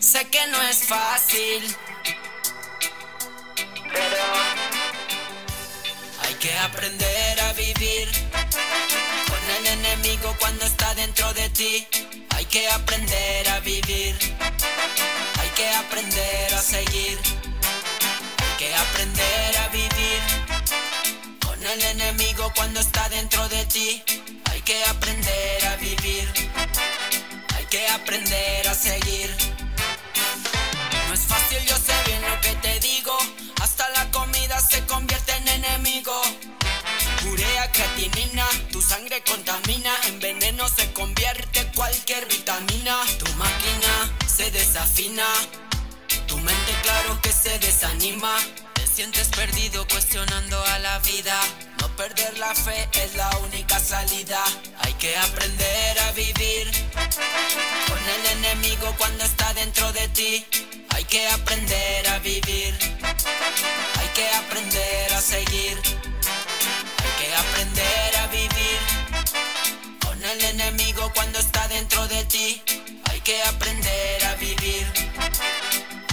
[0.00, 1.76] Sé que no es fácil,
[3.92, 4.24] pero
[6.22, 8.08] hay que aprender a vivir
[9.28, 11.86] con el enemigo cuando está dentro de ti.
[12.30, 14.16] Hay que aprender a vivir,
[15.38, 17.18] hay que aprender a seguir,
[18.38, 19.91] hay que aprender a vivir
[21.72, 24.02] el enemigo cuando está dentro de ti.
[24.50, 26.28] Hay que aprender a vivir,
[27.56, 29.34] hay que aprender a seguir.
[31.08, 33.16] No es fácil, yo sé bien lo que te digo.
[33.62, 36.20] Hasta la comida se convierte en enemigo.
[37.30, 39.92] Urea, creatinina, tu sangre contamina.
[40.08, 42.98] En veneno se convierte cualquier vitamina.
[43.18, 45.24] Tu máquina se desafina.
[46.26, 48.36] Tu mente, claro que se desanima.
[48.92, 51.40] Te sientes perdido cuestionando a la vida
[51.96, 54.42] perder la fe es la única salida.
[54.80, 56.70] Hay que aprender a vivir
[57.88, 60.44] con el enemigo cuando está dentro de ti.
[60.90, 62.76] Hay que aprender a vivir.
[63.98, 65.78] Hay que aprender a seguir.
[67.02, 68.80] Hay que aprender a vivir
[70.04, 72.62] con el enemigo cuando está dentro de ti.
[73.10, 74.86] Hay que aprender a vivir.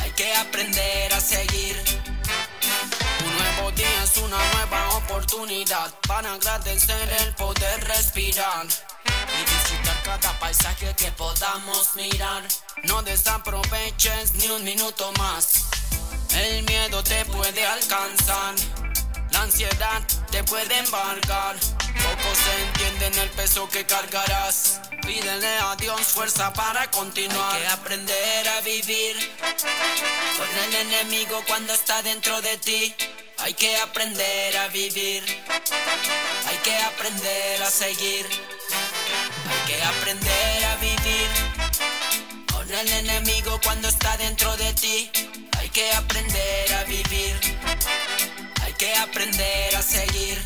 [0.02, 1.99] Hay que aprender a seguir.
[3.60, 10.96] Nuevo día es una nueva oportunidad para agradecer el poder respirar y disfrutar cada paisaje
[10.96, 12.44] que podamos mirar.
[12.84, 15.66] No desaproveches ni un minuto más.
[16.36, 18.56] El miedo te puede alcanzar,
[19.32, 20.02] la ansiedad
[20.32, 21.58] te puede embargar.
[21.58, 24.80] Pocos entienden el peso que cargarás.
[25.02, 27.56] Pídele a Dios fuerza para continuar.
[27.56, 29.18] Hay que aprender a vivir
[30.38, 32.96] con el enemigo cuando está dentro de ti.
[33.42, 35.24] Hay que aprender a vivir.
[36.48, 38.26] Hay que aprender a seguir.
[39.50, 41.30] Hay que aprender a vivir
[42.52, 45.10] con el enemigo cuando está dentro de ti.
[45.58, 47.40] Hay que aprender a vivir.
[48.64, 50.38] Hay que aprender a seguir.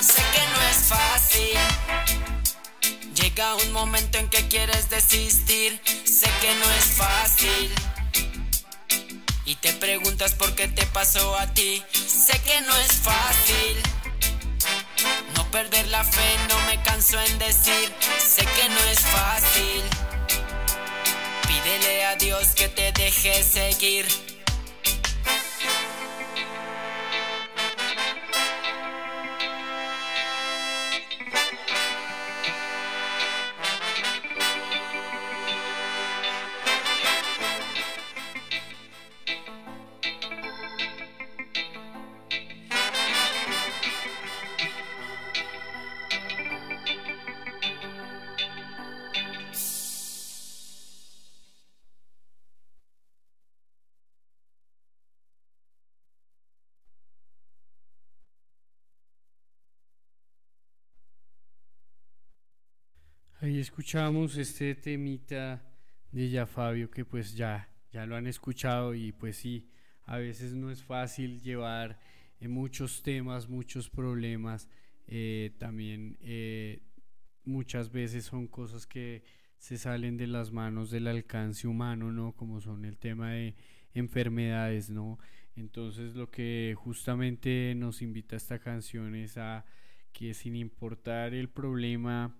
[0.00, 1.58] Sé que no es fácil.
[3.14, 5.80] Llega un momento en que quieres desistir.
[6.04, 7.95] Sé que no es fácil.
[9.46, 11.82] Y te preguntas por qué te pasó a ti.
[11.92, 13.76] Sé que no es fácil.
[15.36, 17.92] No perder la fe, no me canso en decir.
[18.18, 19.82] Sé que no es fácil.
[21.46, 24.06] Pídele a Dios que te deje seguir.
[63.76, 65.62] Escuchamos este temita
[66.10, 69.68] de ya Fabio que pues ya, ya lo han escuchado y pues sí,
[70.06, 72.00] a veces no es fácil llevar
[72.40, 74.70] eh, muchos temas, muchos problemas,
[75.06, 76.84] eh, también eh,
[77.44, 79.24] muchas veces son cosas que
[79.58, 82.32] se salen de las manos del alcance humano, ¿no?
[82.32, 83.56] Como son el tema de
[83.92, 85.18] enfermedades, ¿no?
[85.54, 89.66] Entonces lo que justamente nos invita esta canción es a
[90.14, 92.34] que sin importar el problema,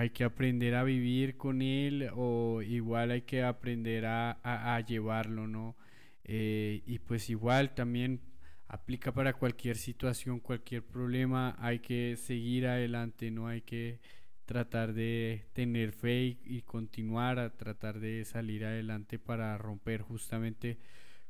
[0.00, 5.76] hay que aprender a vivir con él o igual hay que aprender a, llevarlo, ¿no?
[6.24, 8.22] Eh, y pues igual también
[8.66, 14.00] aplica para cualquier situación, cualquier problema, hay que seguir adelante, no hay que
[14.46, 20.78] tratar de tener fe y, continuar a tratar de salir adelante para romper justamente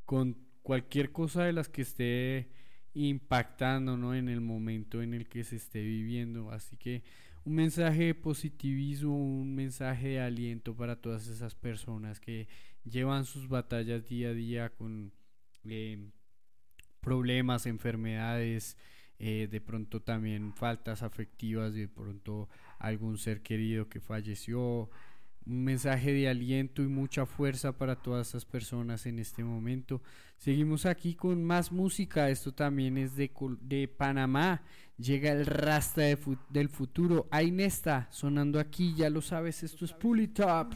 [0.04, 2.50] con cualquier cosa de las que esté
[2.94, 4.14] impactando ¿no?
[4.14, 6.52] en el momento en el que se esté viviendo.
[6.52, 7.02] Así que
[7.44, 12.48] un mensaje de positivismo, un mensaje de aliento para todas esas personas que
[12.84, 15.12] llevan sus batallas día a día con
[15.64, 15.98] eh,
[17.00, 18.76] problemas, enfermedades,
[19.18, 24.90] eh, de pronto también faltas afectivas, de pronto algún ser querido que falleció.
[25.46, 30.02] Un mensaje de aliento y mucha fuerza para todas esas personas en este momento.
[30.36, 32.28] Seguimos aquí con más música.
[32.30, 33.30] Esto también es de,
[33.62, 34.62] de Panamá.
[34.98, 36.02] Llega el rasta
[36.50, 37.26] del futuro.
[37.30, 38.94] Ainesta sonando aquí.
[38.94, 40.74] Ya lo sabes, esto es Pull Top.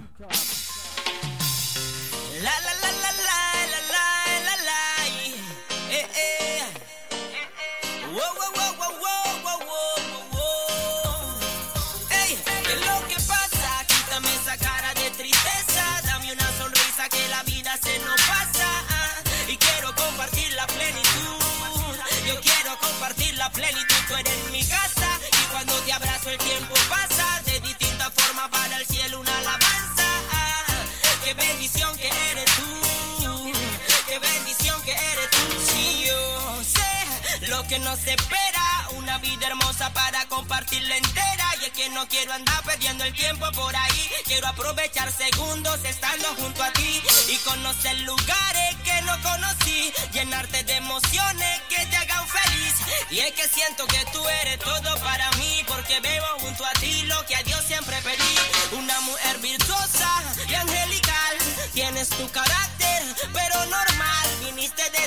[37.75, 41.45] Que nos espera, una vida hermosa para compartirla entera.
[41.61, 44.11] Y es que no quiero andar perdiendo el tiempo por ahí.
[44.27, 49.93] Quiero aprovechar segundos estando junto a ti y conocer lugares que no conocí.
[50.12, 52.75] Llenarte de emociones que te hagan feliz.
[53.11, 55.64] Y es que siento que tú eres todo para mí.
[55.66, 58.37] Porque veo junto a ti lo que a Dios siempre pedí.
[58.79, 60.11] Una mujer virtuosa
[60.49, 61.37] y angelical.
[61.72, 63.03] Tienes tu carácter,
[63.33, 64.29] pero normal.
[64.45, 65.03] Viniste de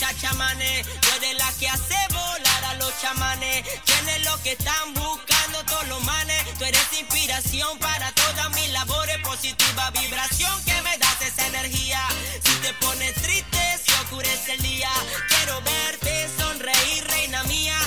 [0.00, 0.84] fértil como chachamane.
[1.00, 3.64] Tú eres la que hace volar a los chamanes.
[3.84, 6.58] Tienes lo que están buscando todos los manes.
[6.58, 9.18] Tú eres inspiración para todas mis labores.
[9.18, 12.00] Positiva vibración que me das esa energía.
[12.44, 14.90] Si te pones triste, si oscurece el día.
[15.28, 17.79] Quiero verte sonreír, reina mía.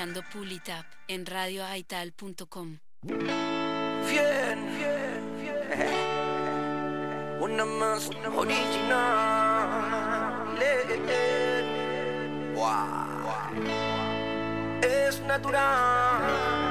[0.00, 2.78] Escuchando Pulitap en radioaital.com.
[7.40, 9.78] Una más original.
[12.54, 13.60] Wow.
[14.82, 16.69] Es natural.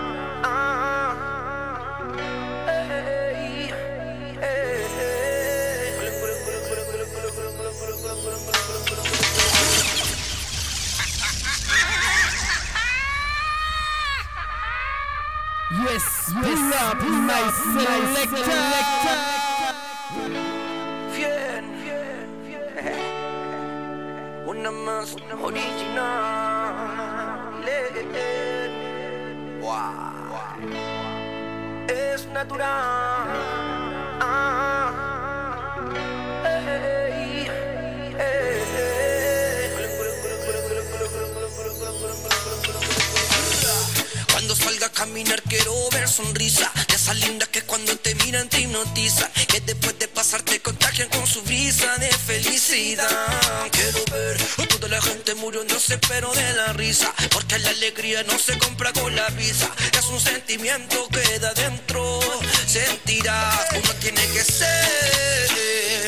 [16.33, 19.17] Up, my selector.
[21.15, 21.65] Bien,
[24.45, 26.75] una más original.
[29.61, 30.39] Wow.
[31.87, 33.68] Es natural.
[44.49, 46.71] Cuando salga a caminar quiero ver sonrisa.
[46.87, 51.07] De esa linda que cuando te miran te hipnotiza Que después de pasar te contagian
[51.09, 53.07] con su brisa de felicidad.
[53.71, 57.13] Quiero ver a toda la gente muriéndose pero de la risa.
[57.29, 59.69] Porque la alegría no se compra con la visa.
[59.95, 62.19] Es un sentimiento que da dentro.
[62.65, 65.49] Sentirás uno tiene que ser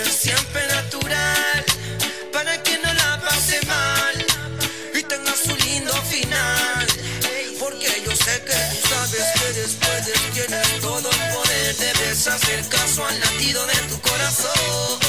[0.10, 1.71] Siempre natural
[12.28, 15.01] hacer caso al latido de tu corazón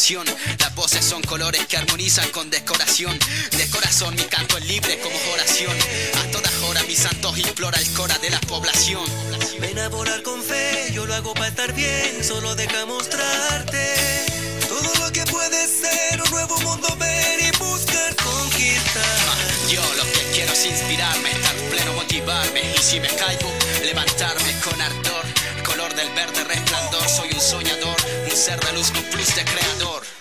[0.00, 0.24] canción.
[0.58, 3.18] Las voces son colores que armonizan con decoración.
[3.50, 5.76] De corazón mi canto es libre como oración.
[6.22, 9.04] A todas horas mis santos implora el cora de la población.
[9.60, 13.94] Ven a volar con fe, yo lo hago para estar bien Solo deja mostrarte
[14.68, 19.36] Todo lo que puede ser un nuevo mundo ver y buscar conquistar.
[19.68, 23.52] Yo lo que quiero es inspirarme, estar pleno, motivarme Y si me caigo,
[23.84, 25.24] levantarme con ardor
[25.62, 26.44] Color del verde
[28.40, 28.90] ser de luz
[29.44, 30.19] creador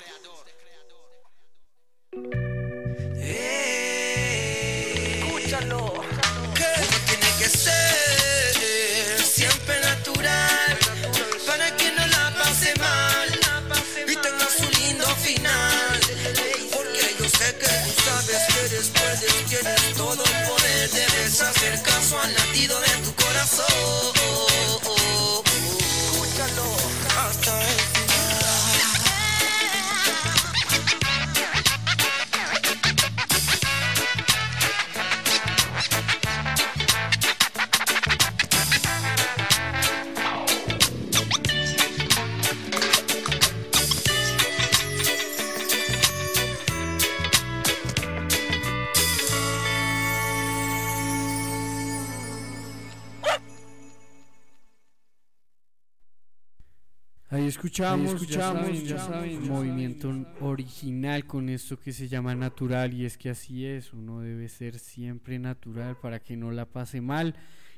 [57.80, 63.18] Escuchamos, escuchamos, escuchamos, ya saben, movimiento original con esto que se llama natural y es
[63.18, 67.36] que así es, uno debe ser siempre natural para que no la pase mal.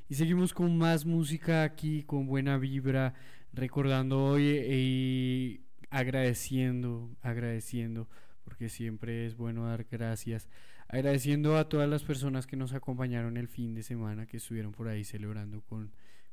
[0.10, 3.14] Y seguimos con más música aquí, con buena vibra,
[3.54, 5.62] recordando hoy y
[5.92, 8.10] agradeciendo, agradeciendo,
[8.44, 10.50] porque siempre es bueno dar gracias,
[10.88, 14.88] agradeciendo a todas las personas que nos acompañaron el fin de semana, que estuvieron por
[14.88, 15.92] ahí celebrando con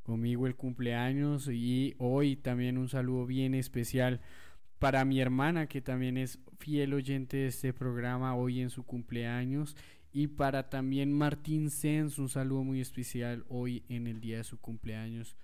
[0.08, 4.22] conmigo el cumpleaños y hoy también un saludo bien especial
[4.78, 9.76] para mi hermana que también es fiel oyente de este programa hoy en su cumpleaños
[10.10, 14.58] y para también Martín Sens un saludo muy especial hoy en el día de su
[14.58, 15.36] cumpleaños.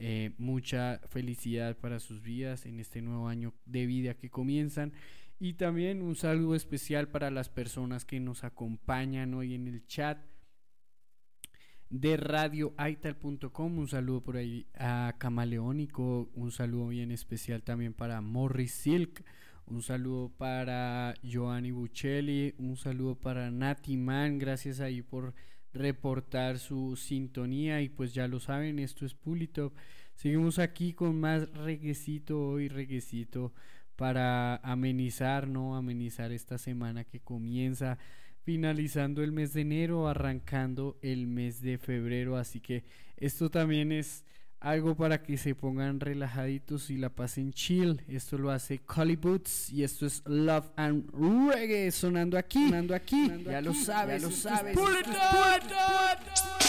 [0.00, 4.94] Eh, mucha felicidad para sus vidas en este nuevo año de vida que comienzan.
[5.38, 10.18] Y también un saludo especial para las personas que nos acompañan hoy en el chat
[11.90, 13.78] de radioaital.com.
[13.78, 19.24] Un saludo por ahí a Camaleónico, un saludo bien especial también para Morris Silk,
[19.66, 25.34] un saludo para Giovanni Buccelli, un saludo para Nati Man, gracias ahí por
[25.72, 29.74] reportar su sintonía y pues ya lo saben, esto es Pulitop.
[30.14, 33.52] Seguimos aquí con más reguecito hoy, reguecito
[33.94, 35.76] para amenizar, ¿no?
[35.76, 37.98] Amenizar esta semana que comienza
[38.48, 42.82] finalizando el mes de enero, arrancando el mes de febrero, así que
[43.18, 44.24] esto también es
[44.58, 48.00] algo para que se pongan relajaditos y la pasen chill.
[48.08, 53.30] Esto lo hace Collie Boots y esto es Love and Reggae sonando aquí, sonando aquí.
[53.44, 54.74] ya lo sabes, ya lo sabes.
[54.74, 56.67] Pull it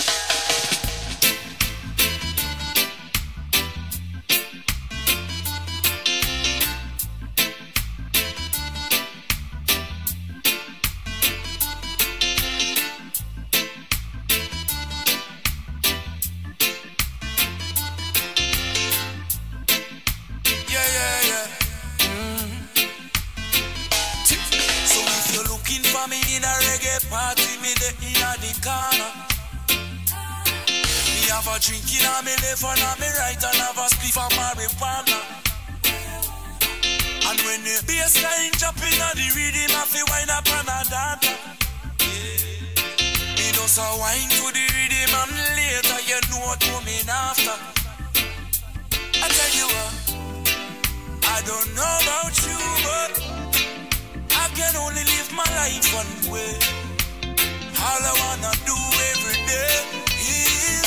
[28.59, 29.11] in a the corner.
[31.07, 34.17] Me have a drink in me left and a me right and have a spliff
[34.17, 35.19] of marijuana.
[37.29, 41.29] And when the bassline in a the rhythm, I feel wine up and a dance.
[43.37, 47.57] Me just a wine to the rhythm and later you know what coming after.
[49.21, 49.93] I tell you what.
[51.23, 53.11] I don't know about you, but
[54.35, 56.88] I can only live my life one way.
[57.81, 58.75] All I wanna do
[59.11, 59.75] every day
[60.19, 60.83] is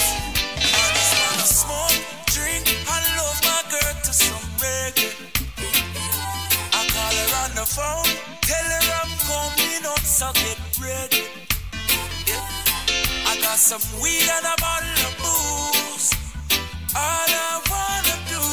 [0.61, 5.09] I just wanna smoke, drink, and love my girl to some reggae.
[6.77, 8.13] I call her on the phone,
[8.45, 11.25] tell her I'm coming up, so get ready.
[12.29, 12.45] Yeah.
[13.31, 16.13] I got some weed and a bottle of booze.
[16.95, 18.45] All I wanna do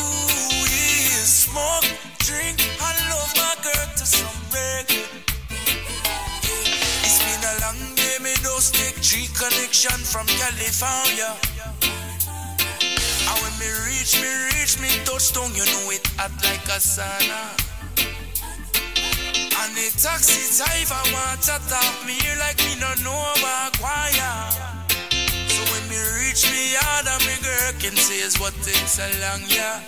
[0.71, 1.87] is smoke,
[2.19, 5.09] drink, and love my girl to some reggae.
[8.60, 11.31] Me just connection from California.
[13.23, 17.56] And when me reach, me reach, me touchdown, you know it hot like a sauna.
[19.64, 24.36] And the taxi driver want to talk me here like me no know about choir.
[25.48, 29.07] So when me reach me yard and me girl can say is what takes so
[29.23, 29.80] long, yeah.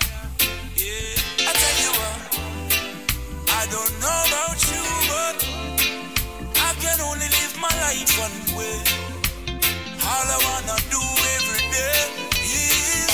[0.80, 2.20] Yeah, I tell you what,
[3.52, 5.36] I don't know about you, but
[6.56, 8.82] I can only my life one way.
[10.02, 11.02] All I wanna do
[11.38, 12.02] every day
[12.42, 13.12] is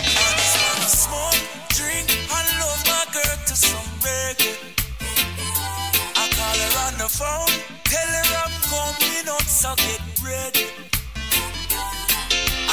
[0.00, 1.40] I just wanna smoke,
[1.76, 4.56] drink, and love my girl to some reggae.
[6.16, 7.52] I call her on the phone,
[7.84, 10.66] tell her I'm coming up, so get ready.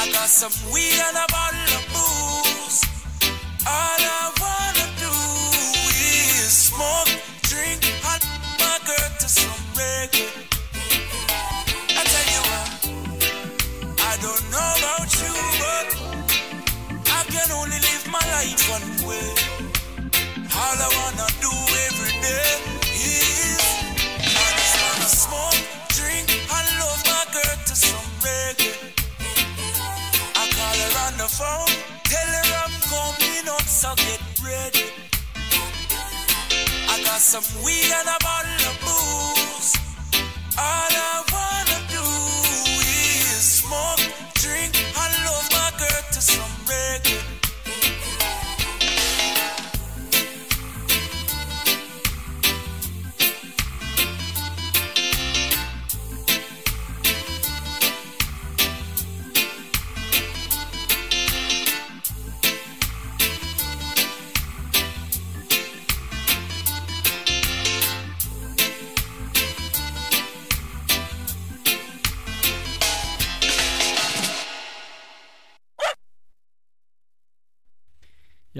[0.00, 2.80] I got some weed and a bottle of booze.
[3.68, 5.14] All I wanna do
[6.00, 8.22] is smoke, drink, and
[8.58, 10.49] my girl to some reggae.
[18.34, 19.28] Life one way.
[20.62, 21.52] All I wanna do
[21.86, 22.50] every day
[22.94, 23.60] is
[24.44, 25.60] I just wanna smoke,
[25.98, 26.26] drink,
[26.56, 28.74] and love my girl to some reggae.
[30.40, 31.72] I call her on the phone,
[32.12, 34.86] tell her I'm coming up, so get ready.
[36.92, 39.70] I got some weed and a bottle of booze.
[40.58, 41.78] All I wanna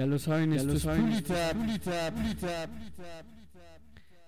[0.01, 1.23] Ya lo saben, Ya esto lo es saben,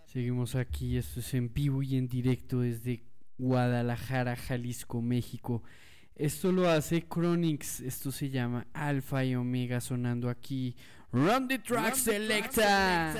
[0.05, 3.03] Seguimos aquí, esto es en vivo y en directo desde
[3.39, 5.63] Guadalajara, Jalisco, México.
[6.15, 10.75] Esto lo hace Chronix, esto se llama Alfa y Omega sonando aquí.
[11.11, 13.13] Run the track selecta.
[13.13, 13.19] Jed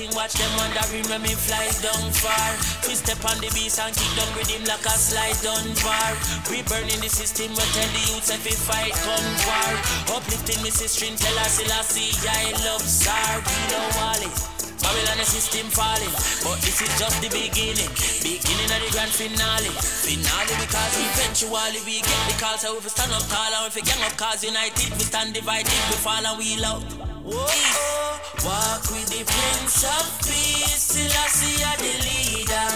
[0.00, 2.56] King, watch them wondering when me fly down far.
[2.88, 6.16] We step on the beast and kick down with him like a slide down bar.
[6.48, 9.72] We burning the system, we tell the youths if we fight come war.
[10.16, 13.44] Uplifting me sister, tell us I see I love Tsar.
[13.44, 14.36] We don't want it.
[14.80, 16.14] Babylon the system falling,
[16.48, 17.92] but this is just the beginning.
[18.24, 19.68] Beginning of the grand finale.
[19.84, 23.76] Finale because eventually we get the call, so if we stand up tall and if
[23.76, 26.80] we gang up cause united, we stand divided, we fall and we love.
[27.20, 27.99] Whoa,
[28.44, 32.68] Walk with the Prince of Peace, till I see you the leader.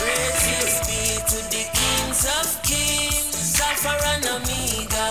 [0.00, 5.06] Praises be to the Kings of Kings, Alpha and Omega.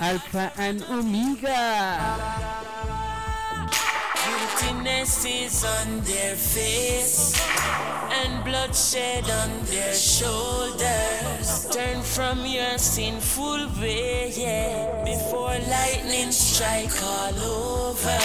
[0.00, 2.47] Alpha and Omega.
[5.00, 7.40] Is on their face
[8.10, 11.68] and bloodshed on their shoulders.
[11.70, 18.18] Turn from your sinful way, yeah, before lightning strike all over.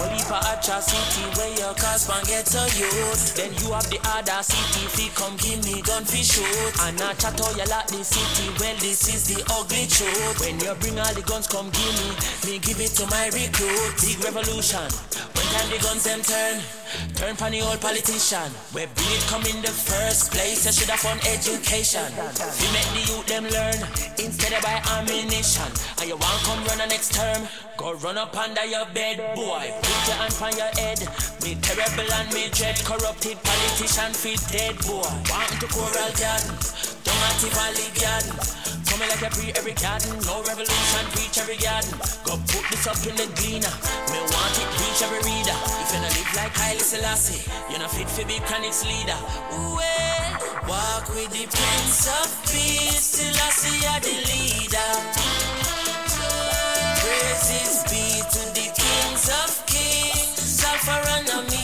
[0.00, 3.36] Only for atrocity where your cause man get to youth.
[3.36, 6.80] Then you have the audacity fi come give me gun fi shoot.
[6.80, 8.48] And I chat all you like the city.
[8.58, 10.40] Well, this is the ugly truth.
[10.40, 12.08] When you bring all the guns, come give me.
[12.48, 14.00] Me give it to my recruit.
[14.00, 14.88] Big revolution.
[15.54, 16.58] Time the guns them turn.
[17.14, 18.50] Turn from the old politician.
[18.74, 20.66] Where it come in the first place.
[20.66, 22.10] You should have fun education.
[22.58, 23.78] We make the youth them learn.
[24.18, 25.70] Instead of buy ammunition.
[26.02, 27.46] And you want come run the next term.
[27.78, 29.70] Go run up under your bed, boy.
[29.78, 30.98] Put your hand on your head.
[31.46, 32.74] Me terrible and me dread.
[32.82, 35.06] Corrupted politician fit dead, boy.
[35.30, 36.50] Want to coral garden.
[37.06, 38.73] Don't anti valley garden.
[38.94, 40.14] Coming like a pre every garden.
[40.22, 41.98] No revolution, preach every garden.
[42.22, 43.74] Go put this up in the gleaner.
[44.14, 45.58] Me want it, reach every reader.
[45.82, 49.18] If you not live like Haile Selassie, you're not fit for be chronics leader.
[49.50, 50.38] Ooh, eh.
[50.70, 54.90] Walk with the Prince of Peace, Selassie are the leader.
[57.02, 61.63] Praises be to the kings of kings, Alpha and Omega.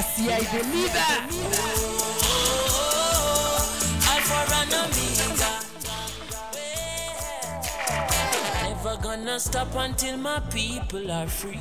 [0.00, 1.12] Selassie are the leader.
[4.08, 5.50] Alpha and Omega.
[8.62, 11.60] Never gonna stop until my people are free.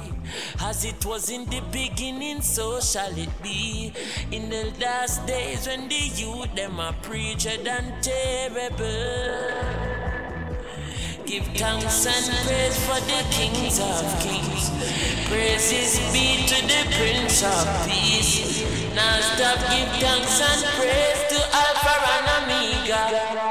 [0.61, 3.91] As it was in the beginning, so shall it be.
[4.31, 9.68] In the last days when the youth them are preached and terrible.
[11.29, 14.71] Give thanks and praise for the kings of kings.
[15.29, 18.65] Praises be to the Prince of Peace.
[18.95, 23.48] Now stop, give thanks and praise to Alpha and Omega.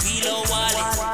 [0.00, 1.11] Kilo Wally.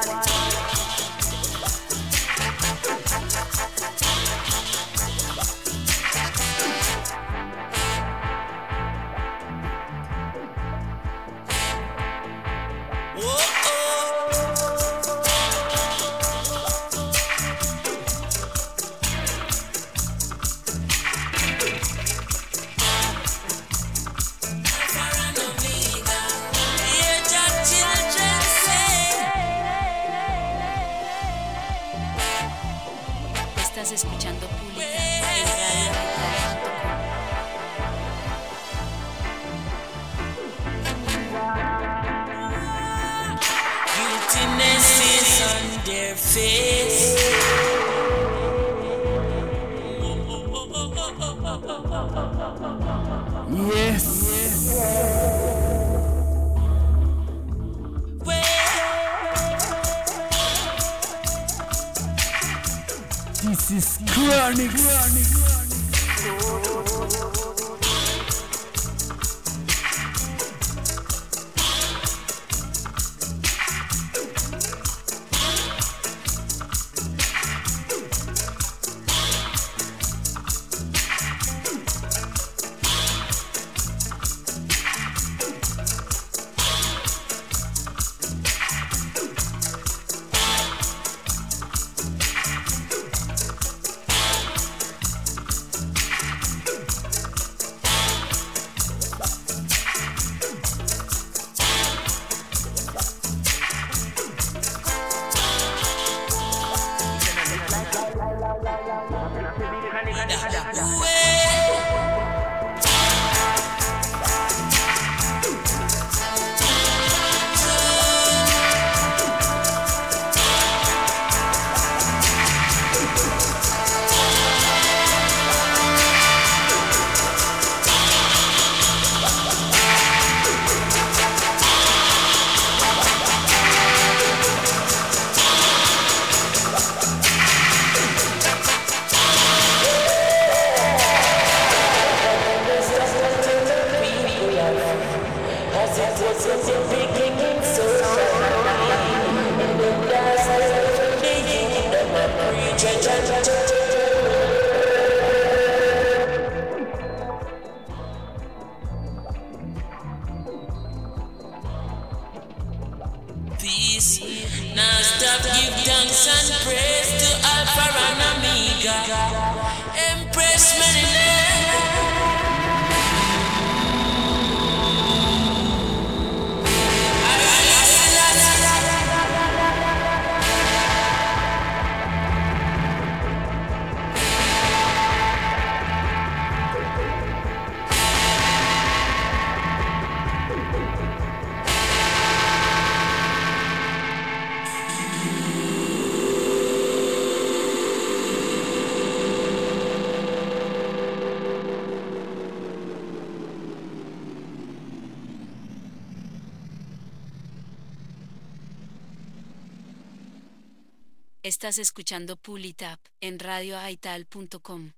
[211.69, 214.93] Estás escuchando Pulitap en radioaital.com.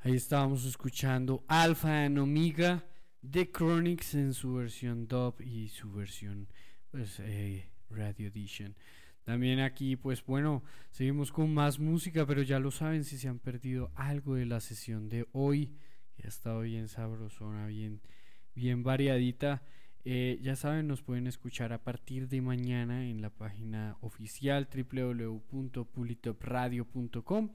[0.00, 2.84] Ahí estábamos escuchando Alpha and Omega
[3.22, 6.48] de Chronics en su versión dub y su versión
[6.90, 8.74] pues eh, Radio Edition.
[9.22, 13.38] También aquí pues bueno, seguimos con más música, pero ya lo saben si se han
[13.38, 15.76] perdido algo de la sesión de hoy,
[16.16, 18.00] que ha estado bien sabrosona, bien
[18.56, 19.62] bien variadita.
[20.06, 27.48] Eh, ya saben, nos pueden escuchar a partir de mañana en la página oficial www.pulitopradio.com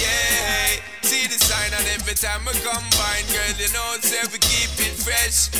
[0.00, 4.72] Yeah, see the sign and every time we combine, girl, you know, say we keep
[4.80, 5.50] it fresh.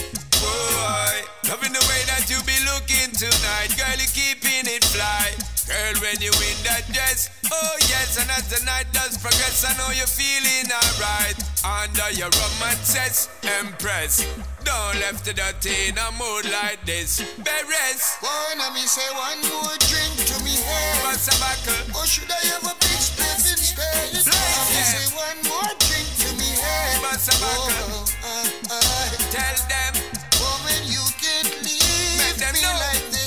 [0.41, 5.35] Boy, loving the way that you be looking tonight, girl, you keeping it fly.
[5.69, 9.73] Girl, when you in that dress, oh yes, and as the night does progress, I
[9.79, 11.37] know you're feeling alright.
[11.65, 14.23] Under your romances, Empress.
[14.65, 17.21] Don't left the dirty in a mood like this.
[17.43, 18.03] Beres.
[18.23, 21.03] Wanna me say one more drink to me head.
[21.05, 21.99] What's a buckle?
[21.99, 24.13] Or should I have a big spliff instead?
[24.23, 24.95] Wanna me yeah.
[24.95, 27.03] say one more drink to me head.
[27.03, 28.07] What's a buckle?
[28.23, 29.93] Oh, uh, uh, Tell them.
[30.39, 33.18] Woman, you can't leave Make them me like this,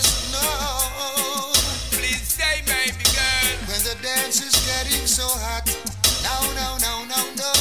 [4.92, 5.66] is getting so hot.
[6.24, 7.52] Now, now, now, now, no.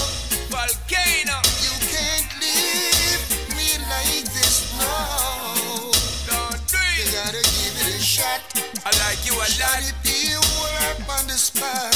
[0.50, 1.38] Volcano.
[1.62, 3.22] You can't leave
[3.54, 5.90] me like this, no.
[6.26, 8.42] Don't do You gotta give it a shot.
[8.84, 9.48] I like you a lot.
[9.48, 11.94] Shot it be up on the spot.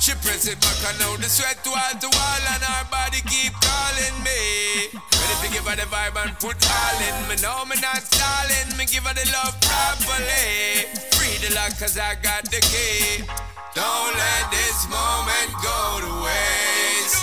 [0.00, 3.52] She press it back and now the sweat wall to wall and her body keep
[3.60, 4.88] calling me.
[4.96, 7.36] Ready to give her the vibe and put all in me.
[7.42, 8.76] No, me not stalling.
[8.76, 10.88] Me give her the love properly.
[11.12, 13.59] Free the lock cause I got the key.
[13.72, 17.14] Don't let this moment go to waste.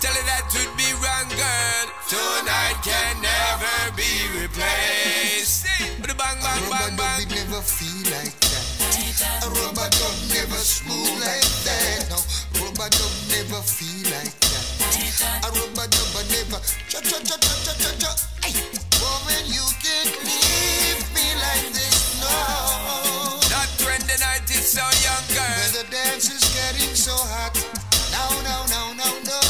[0.00, 1.86] Tell her that would be wrong, girl.
[2.08, 4.08] Tonight can never be
[4.40, 5.68] replaced.
[6.00, 7.28] With a bang, bang, bang, bang.
[7.28, 9.44] dub never feel like that.
[9.44, 12.08] A rubber dub never smooth like that.
[12.08, 12.16] No,
[12.64, 15.44] rubber dub never feel like that.
[15.44, 18.10] A rubber dub never cha cha cha cha cha cha cha.
[19.04, 22.89] Woman, you can't leave me like this, no.
[27.00, 27.56] So hot.
[28.12, 29.40] No, no, no, no, no.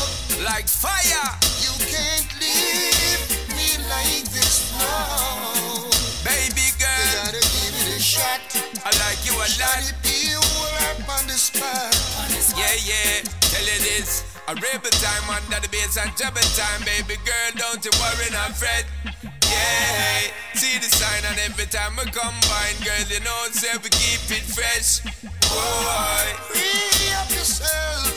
[0.46, 1.26] Like fire.
[1.58, 3.26] You can't leave
[3.58, 5.90] me like this, no.
[6.22, 6.94] Baby girl.
[6.94, 8.38] You gotta give it a shot.
[8.86, 9.82] I like you a lot.
[9.98, 11.90] be up on the spot.
[12.54, 14.22] Yeah, yeah, tell you this.
[14.46, 18.54] A rebel time under the bass and trouble time, baby girl, don't you worry, not
[18.54, 18.86] fret.
[20.54, 24.44] See the sign and every time we combine, girl, you know, say we keep it
[24.44, 25.00] fresh.
[25.48, 28.12] Boy, Free up yourself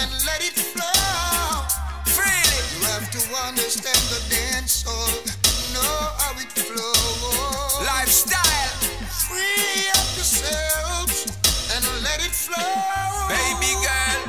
[0.00, 1.66] and let it flow.
[2.10, 2.62] freely.
[2.74, 5.12] You have to understand the dance hall,
[5.74, 7.86] know how it flows.
[7.86, 8.74] Lifestyle,
[9.28, 11.30] Free up yourselves
[11.74, 13.28] and let it flow.
[13.28, 14.20] baby girl,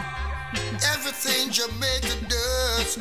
[0.94, 3.00] everything Jamaica does,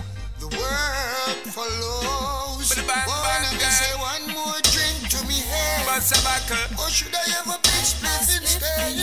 [0.58, 2.68] world follows.
[3.06, 5.86] Wanna me say one more drink to me head?
[6.78, 8.96] Or should I have a big split instead?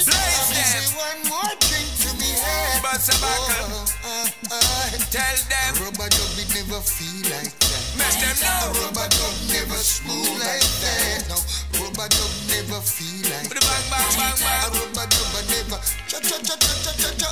[0.65, 2.81] Say one more drink to me head?
[2.83, 7.83] Oh, uh, uh, Tell them Rubber dub it never feel like that.
[7.97, 8.73] Make them know.
[8.85, 11.25] Rubber dub never smooth like that.
[11.29, 11.37] No,
[11.81, 14.69] rubber dub never feel like that.
[14.73, 17.29] Rubber dub never cha cha cha cha cha cha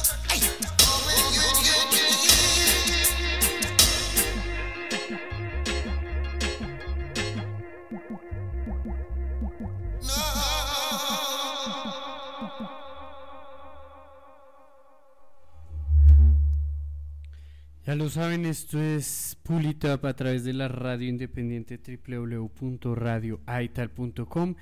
[17.88, 24.56] Ya lo saben, esto es Pull It Up a través de la radio independiente www.radioaital.com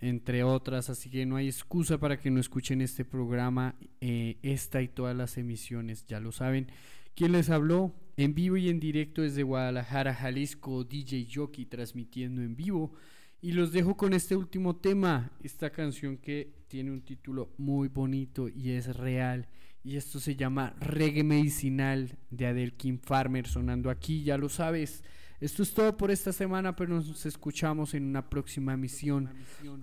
[0.00, 0.90] entre otras.
[0.90, 5.16] Así que no hay excusa para que no escuchen este programa, eh, esta y todas
[5.16, 6.68] las emisiones, ya lo saben.
[7.14, 7.94] ¿Quién les habló?
[8.16, 12.92] En vivo y en directo desde Guadalajara, Jalisco, DJ Jockey transmitiendo en vivo.
[13.40, 18.48] Y los dejo con este último tema, esta canción que tiene un título muy bonito
[18.48, 19.48] y es real.
[19.84, 25.04] Y esto se llama Reggae Medicinal de Adele King Farmer sonando aquí, ya lo sabes.
[25.40, 29.30] Esto es todo por esta semana, pero nos escuchamos en una próxima emisión.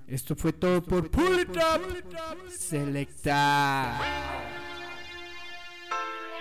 [0.07, 3.99] Esto fue todo por Pull It Up Selecta.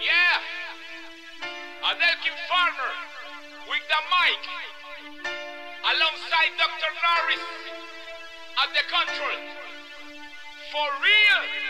[0.00, 0.40] Yeah,
[1.84, 2.92] Adelkin Farmer
[3.68, 4.40] with the mic,
[5.84, 6.92] alongside Dr.
[7.04, 7.44] Norris
[8.56, 9.38] at the control.
[10.72, 11.69] For real,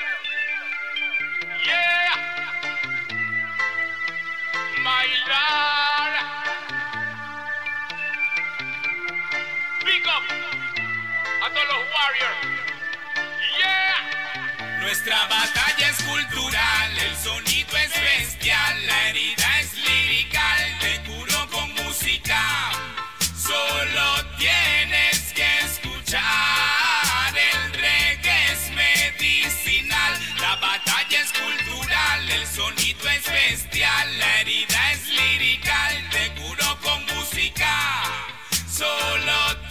[14.91, 21.73] Nuestra batalla es cultural, el sonido es bestial, la herida es lirical, te curo con
[21.74, 22.70] música.
[23.35, 24.19] Solo
[32.31, 38.02] el sonido es bestial, la herida es lirical, te curo con música.
[38.69, 39.69] Solo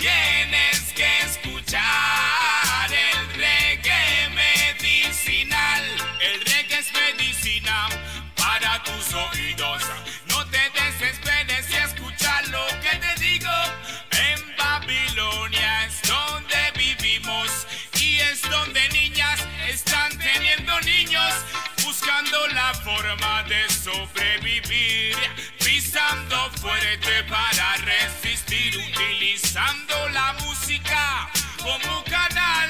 [22.29, 25.15] Buscando la forma de sobrevivir,
[25.57, 31.27] pisando fuerte para resistir, utilizando la música
[31.57, 32.69] como canal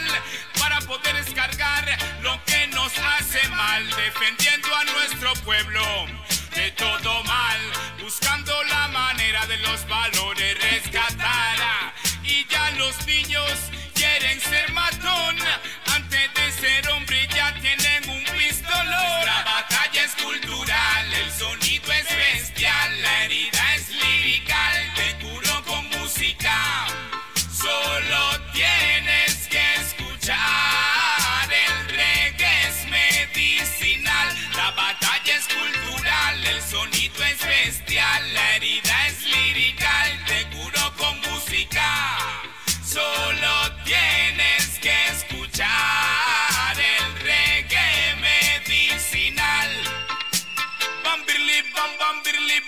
[0.57, 6.05] para poder descargar lo que nos hace mal, defendiendo a nuestro pueblo
[6.55, 7.59] de todo mal,
[8.01, 11.93] buscando la manera de los valores rescatar.
[12.23, 13.51] Y ya los niños
[13.93, 15.35] quieren ser matón,
[15.93, 17.78] antes de ser hombre ya tienen
[20.29, 21.68] cultural, el sonido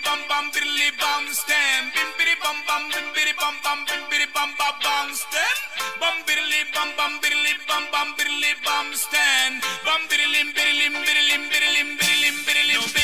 [0.04, 1.82] bam bam birli bam stem.
[1.94, 5.56] Bim biri bam bam bim biri bam bam bim biri bam bam bam stem.
[6.00, 9.60] Bam birli bam bam birli bam bam birli bam stem.
[9.86, 13.01] Bam birlim birlim birlim birlim birlim birlim no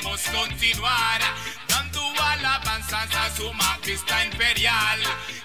[0.00, 1.20] debemos continuar
[1.68, 5.00] dando alabanzas a su majestad imperial,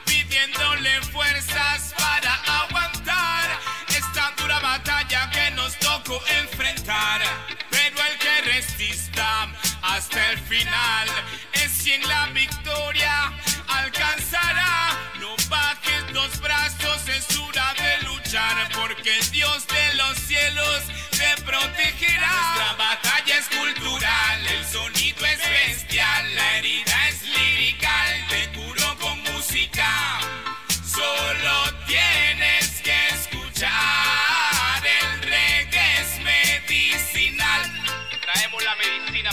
[0.06, 3.60] pidiéndole fuerzas para aguantar
[3.90, 7.22] esta dura batalla que nos tocó enfrentar.
[7.70, 9.48] Pero el que resista
[9.82, 11.08] hasta el final.
[11.54, 12.65] Es quien la victoria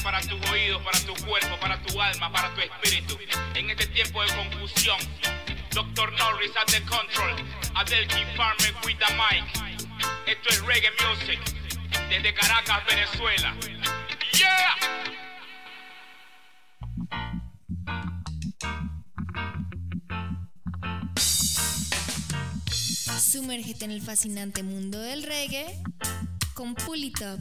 [0.03, 3.19] para tus oídos, para tu cuerpo, para tu alma, para tu espíritu.
[3.55, 4.99] En este tiempo de confusión,
[5.70, 6.12] Dr.
[6.19, 7.37] Norris at the control,
[7.74, 9.45] Adelki Farmer with the mic.
[10.27, 11.41] Esto es reggae music,
[12.09, 13.55] desde Caracas, Venezuela.
[14.33, 14.77] Yeah!
[23.20, 25.83] Sumérgete en el fascinante mundo del reggae
[26.55, 27.41] con Pulitop.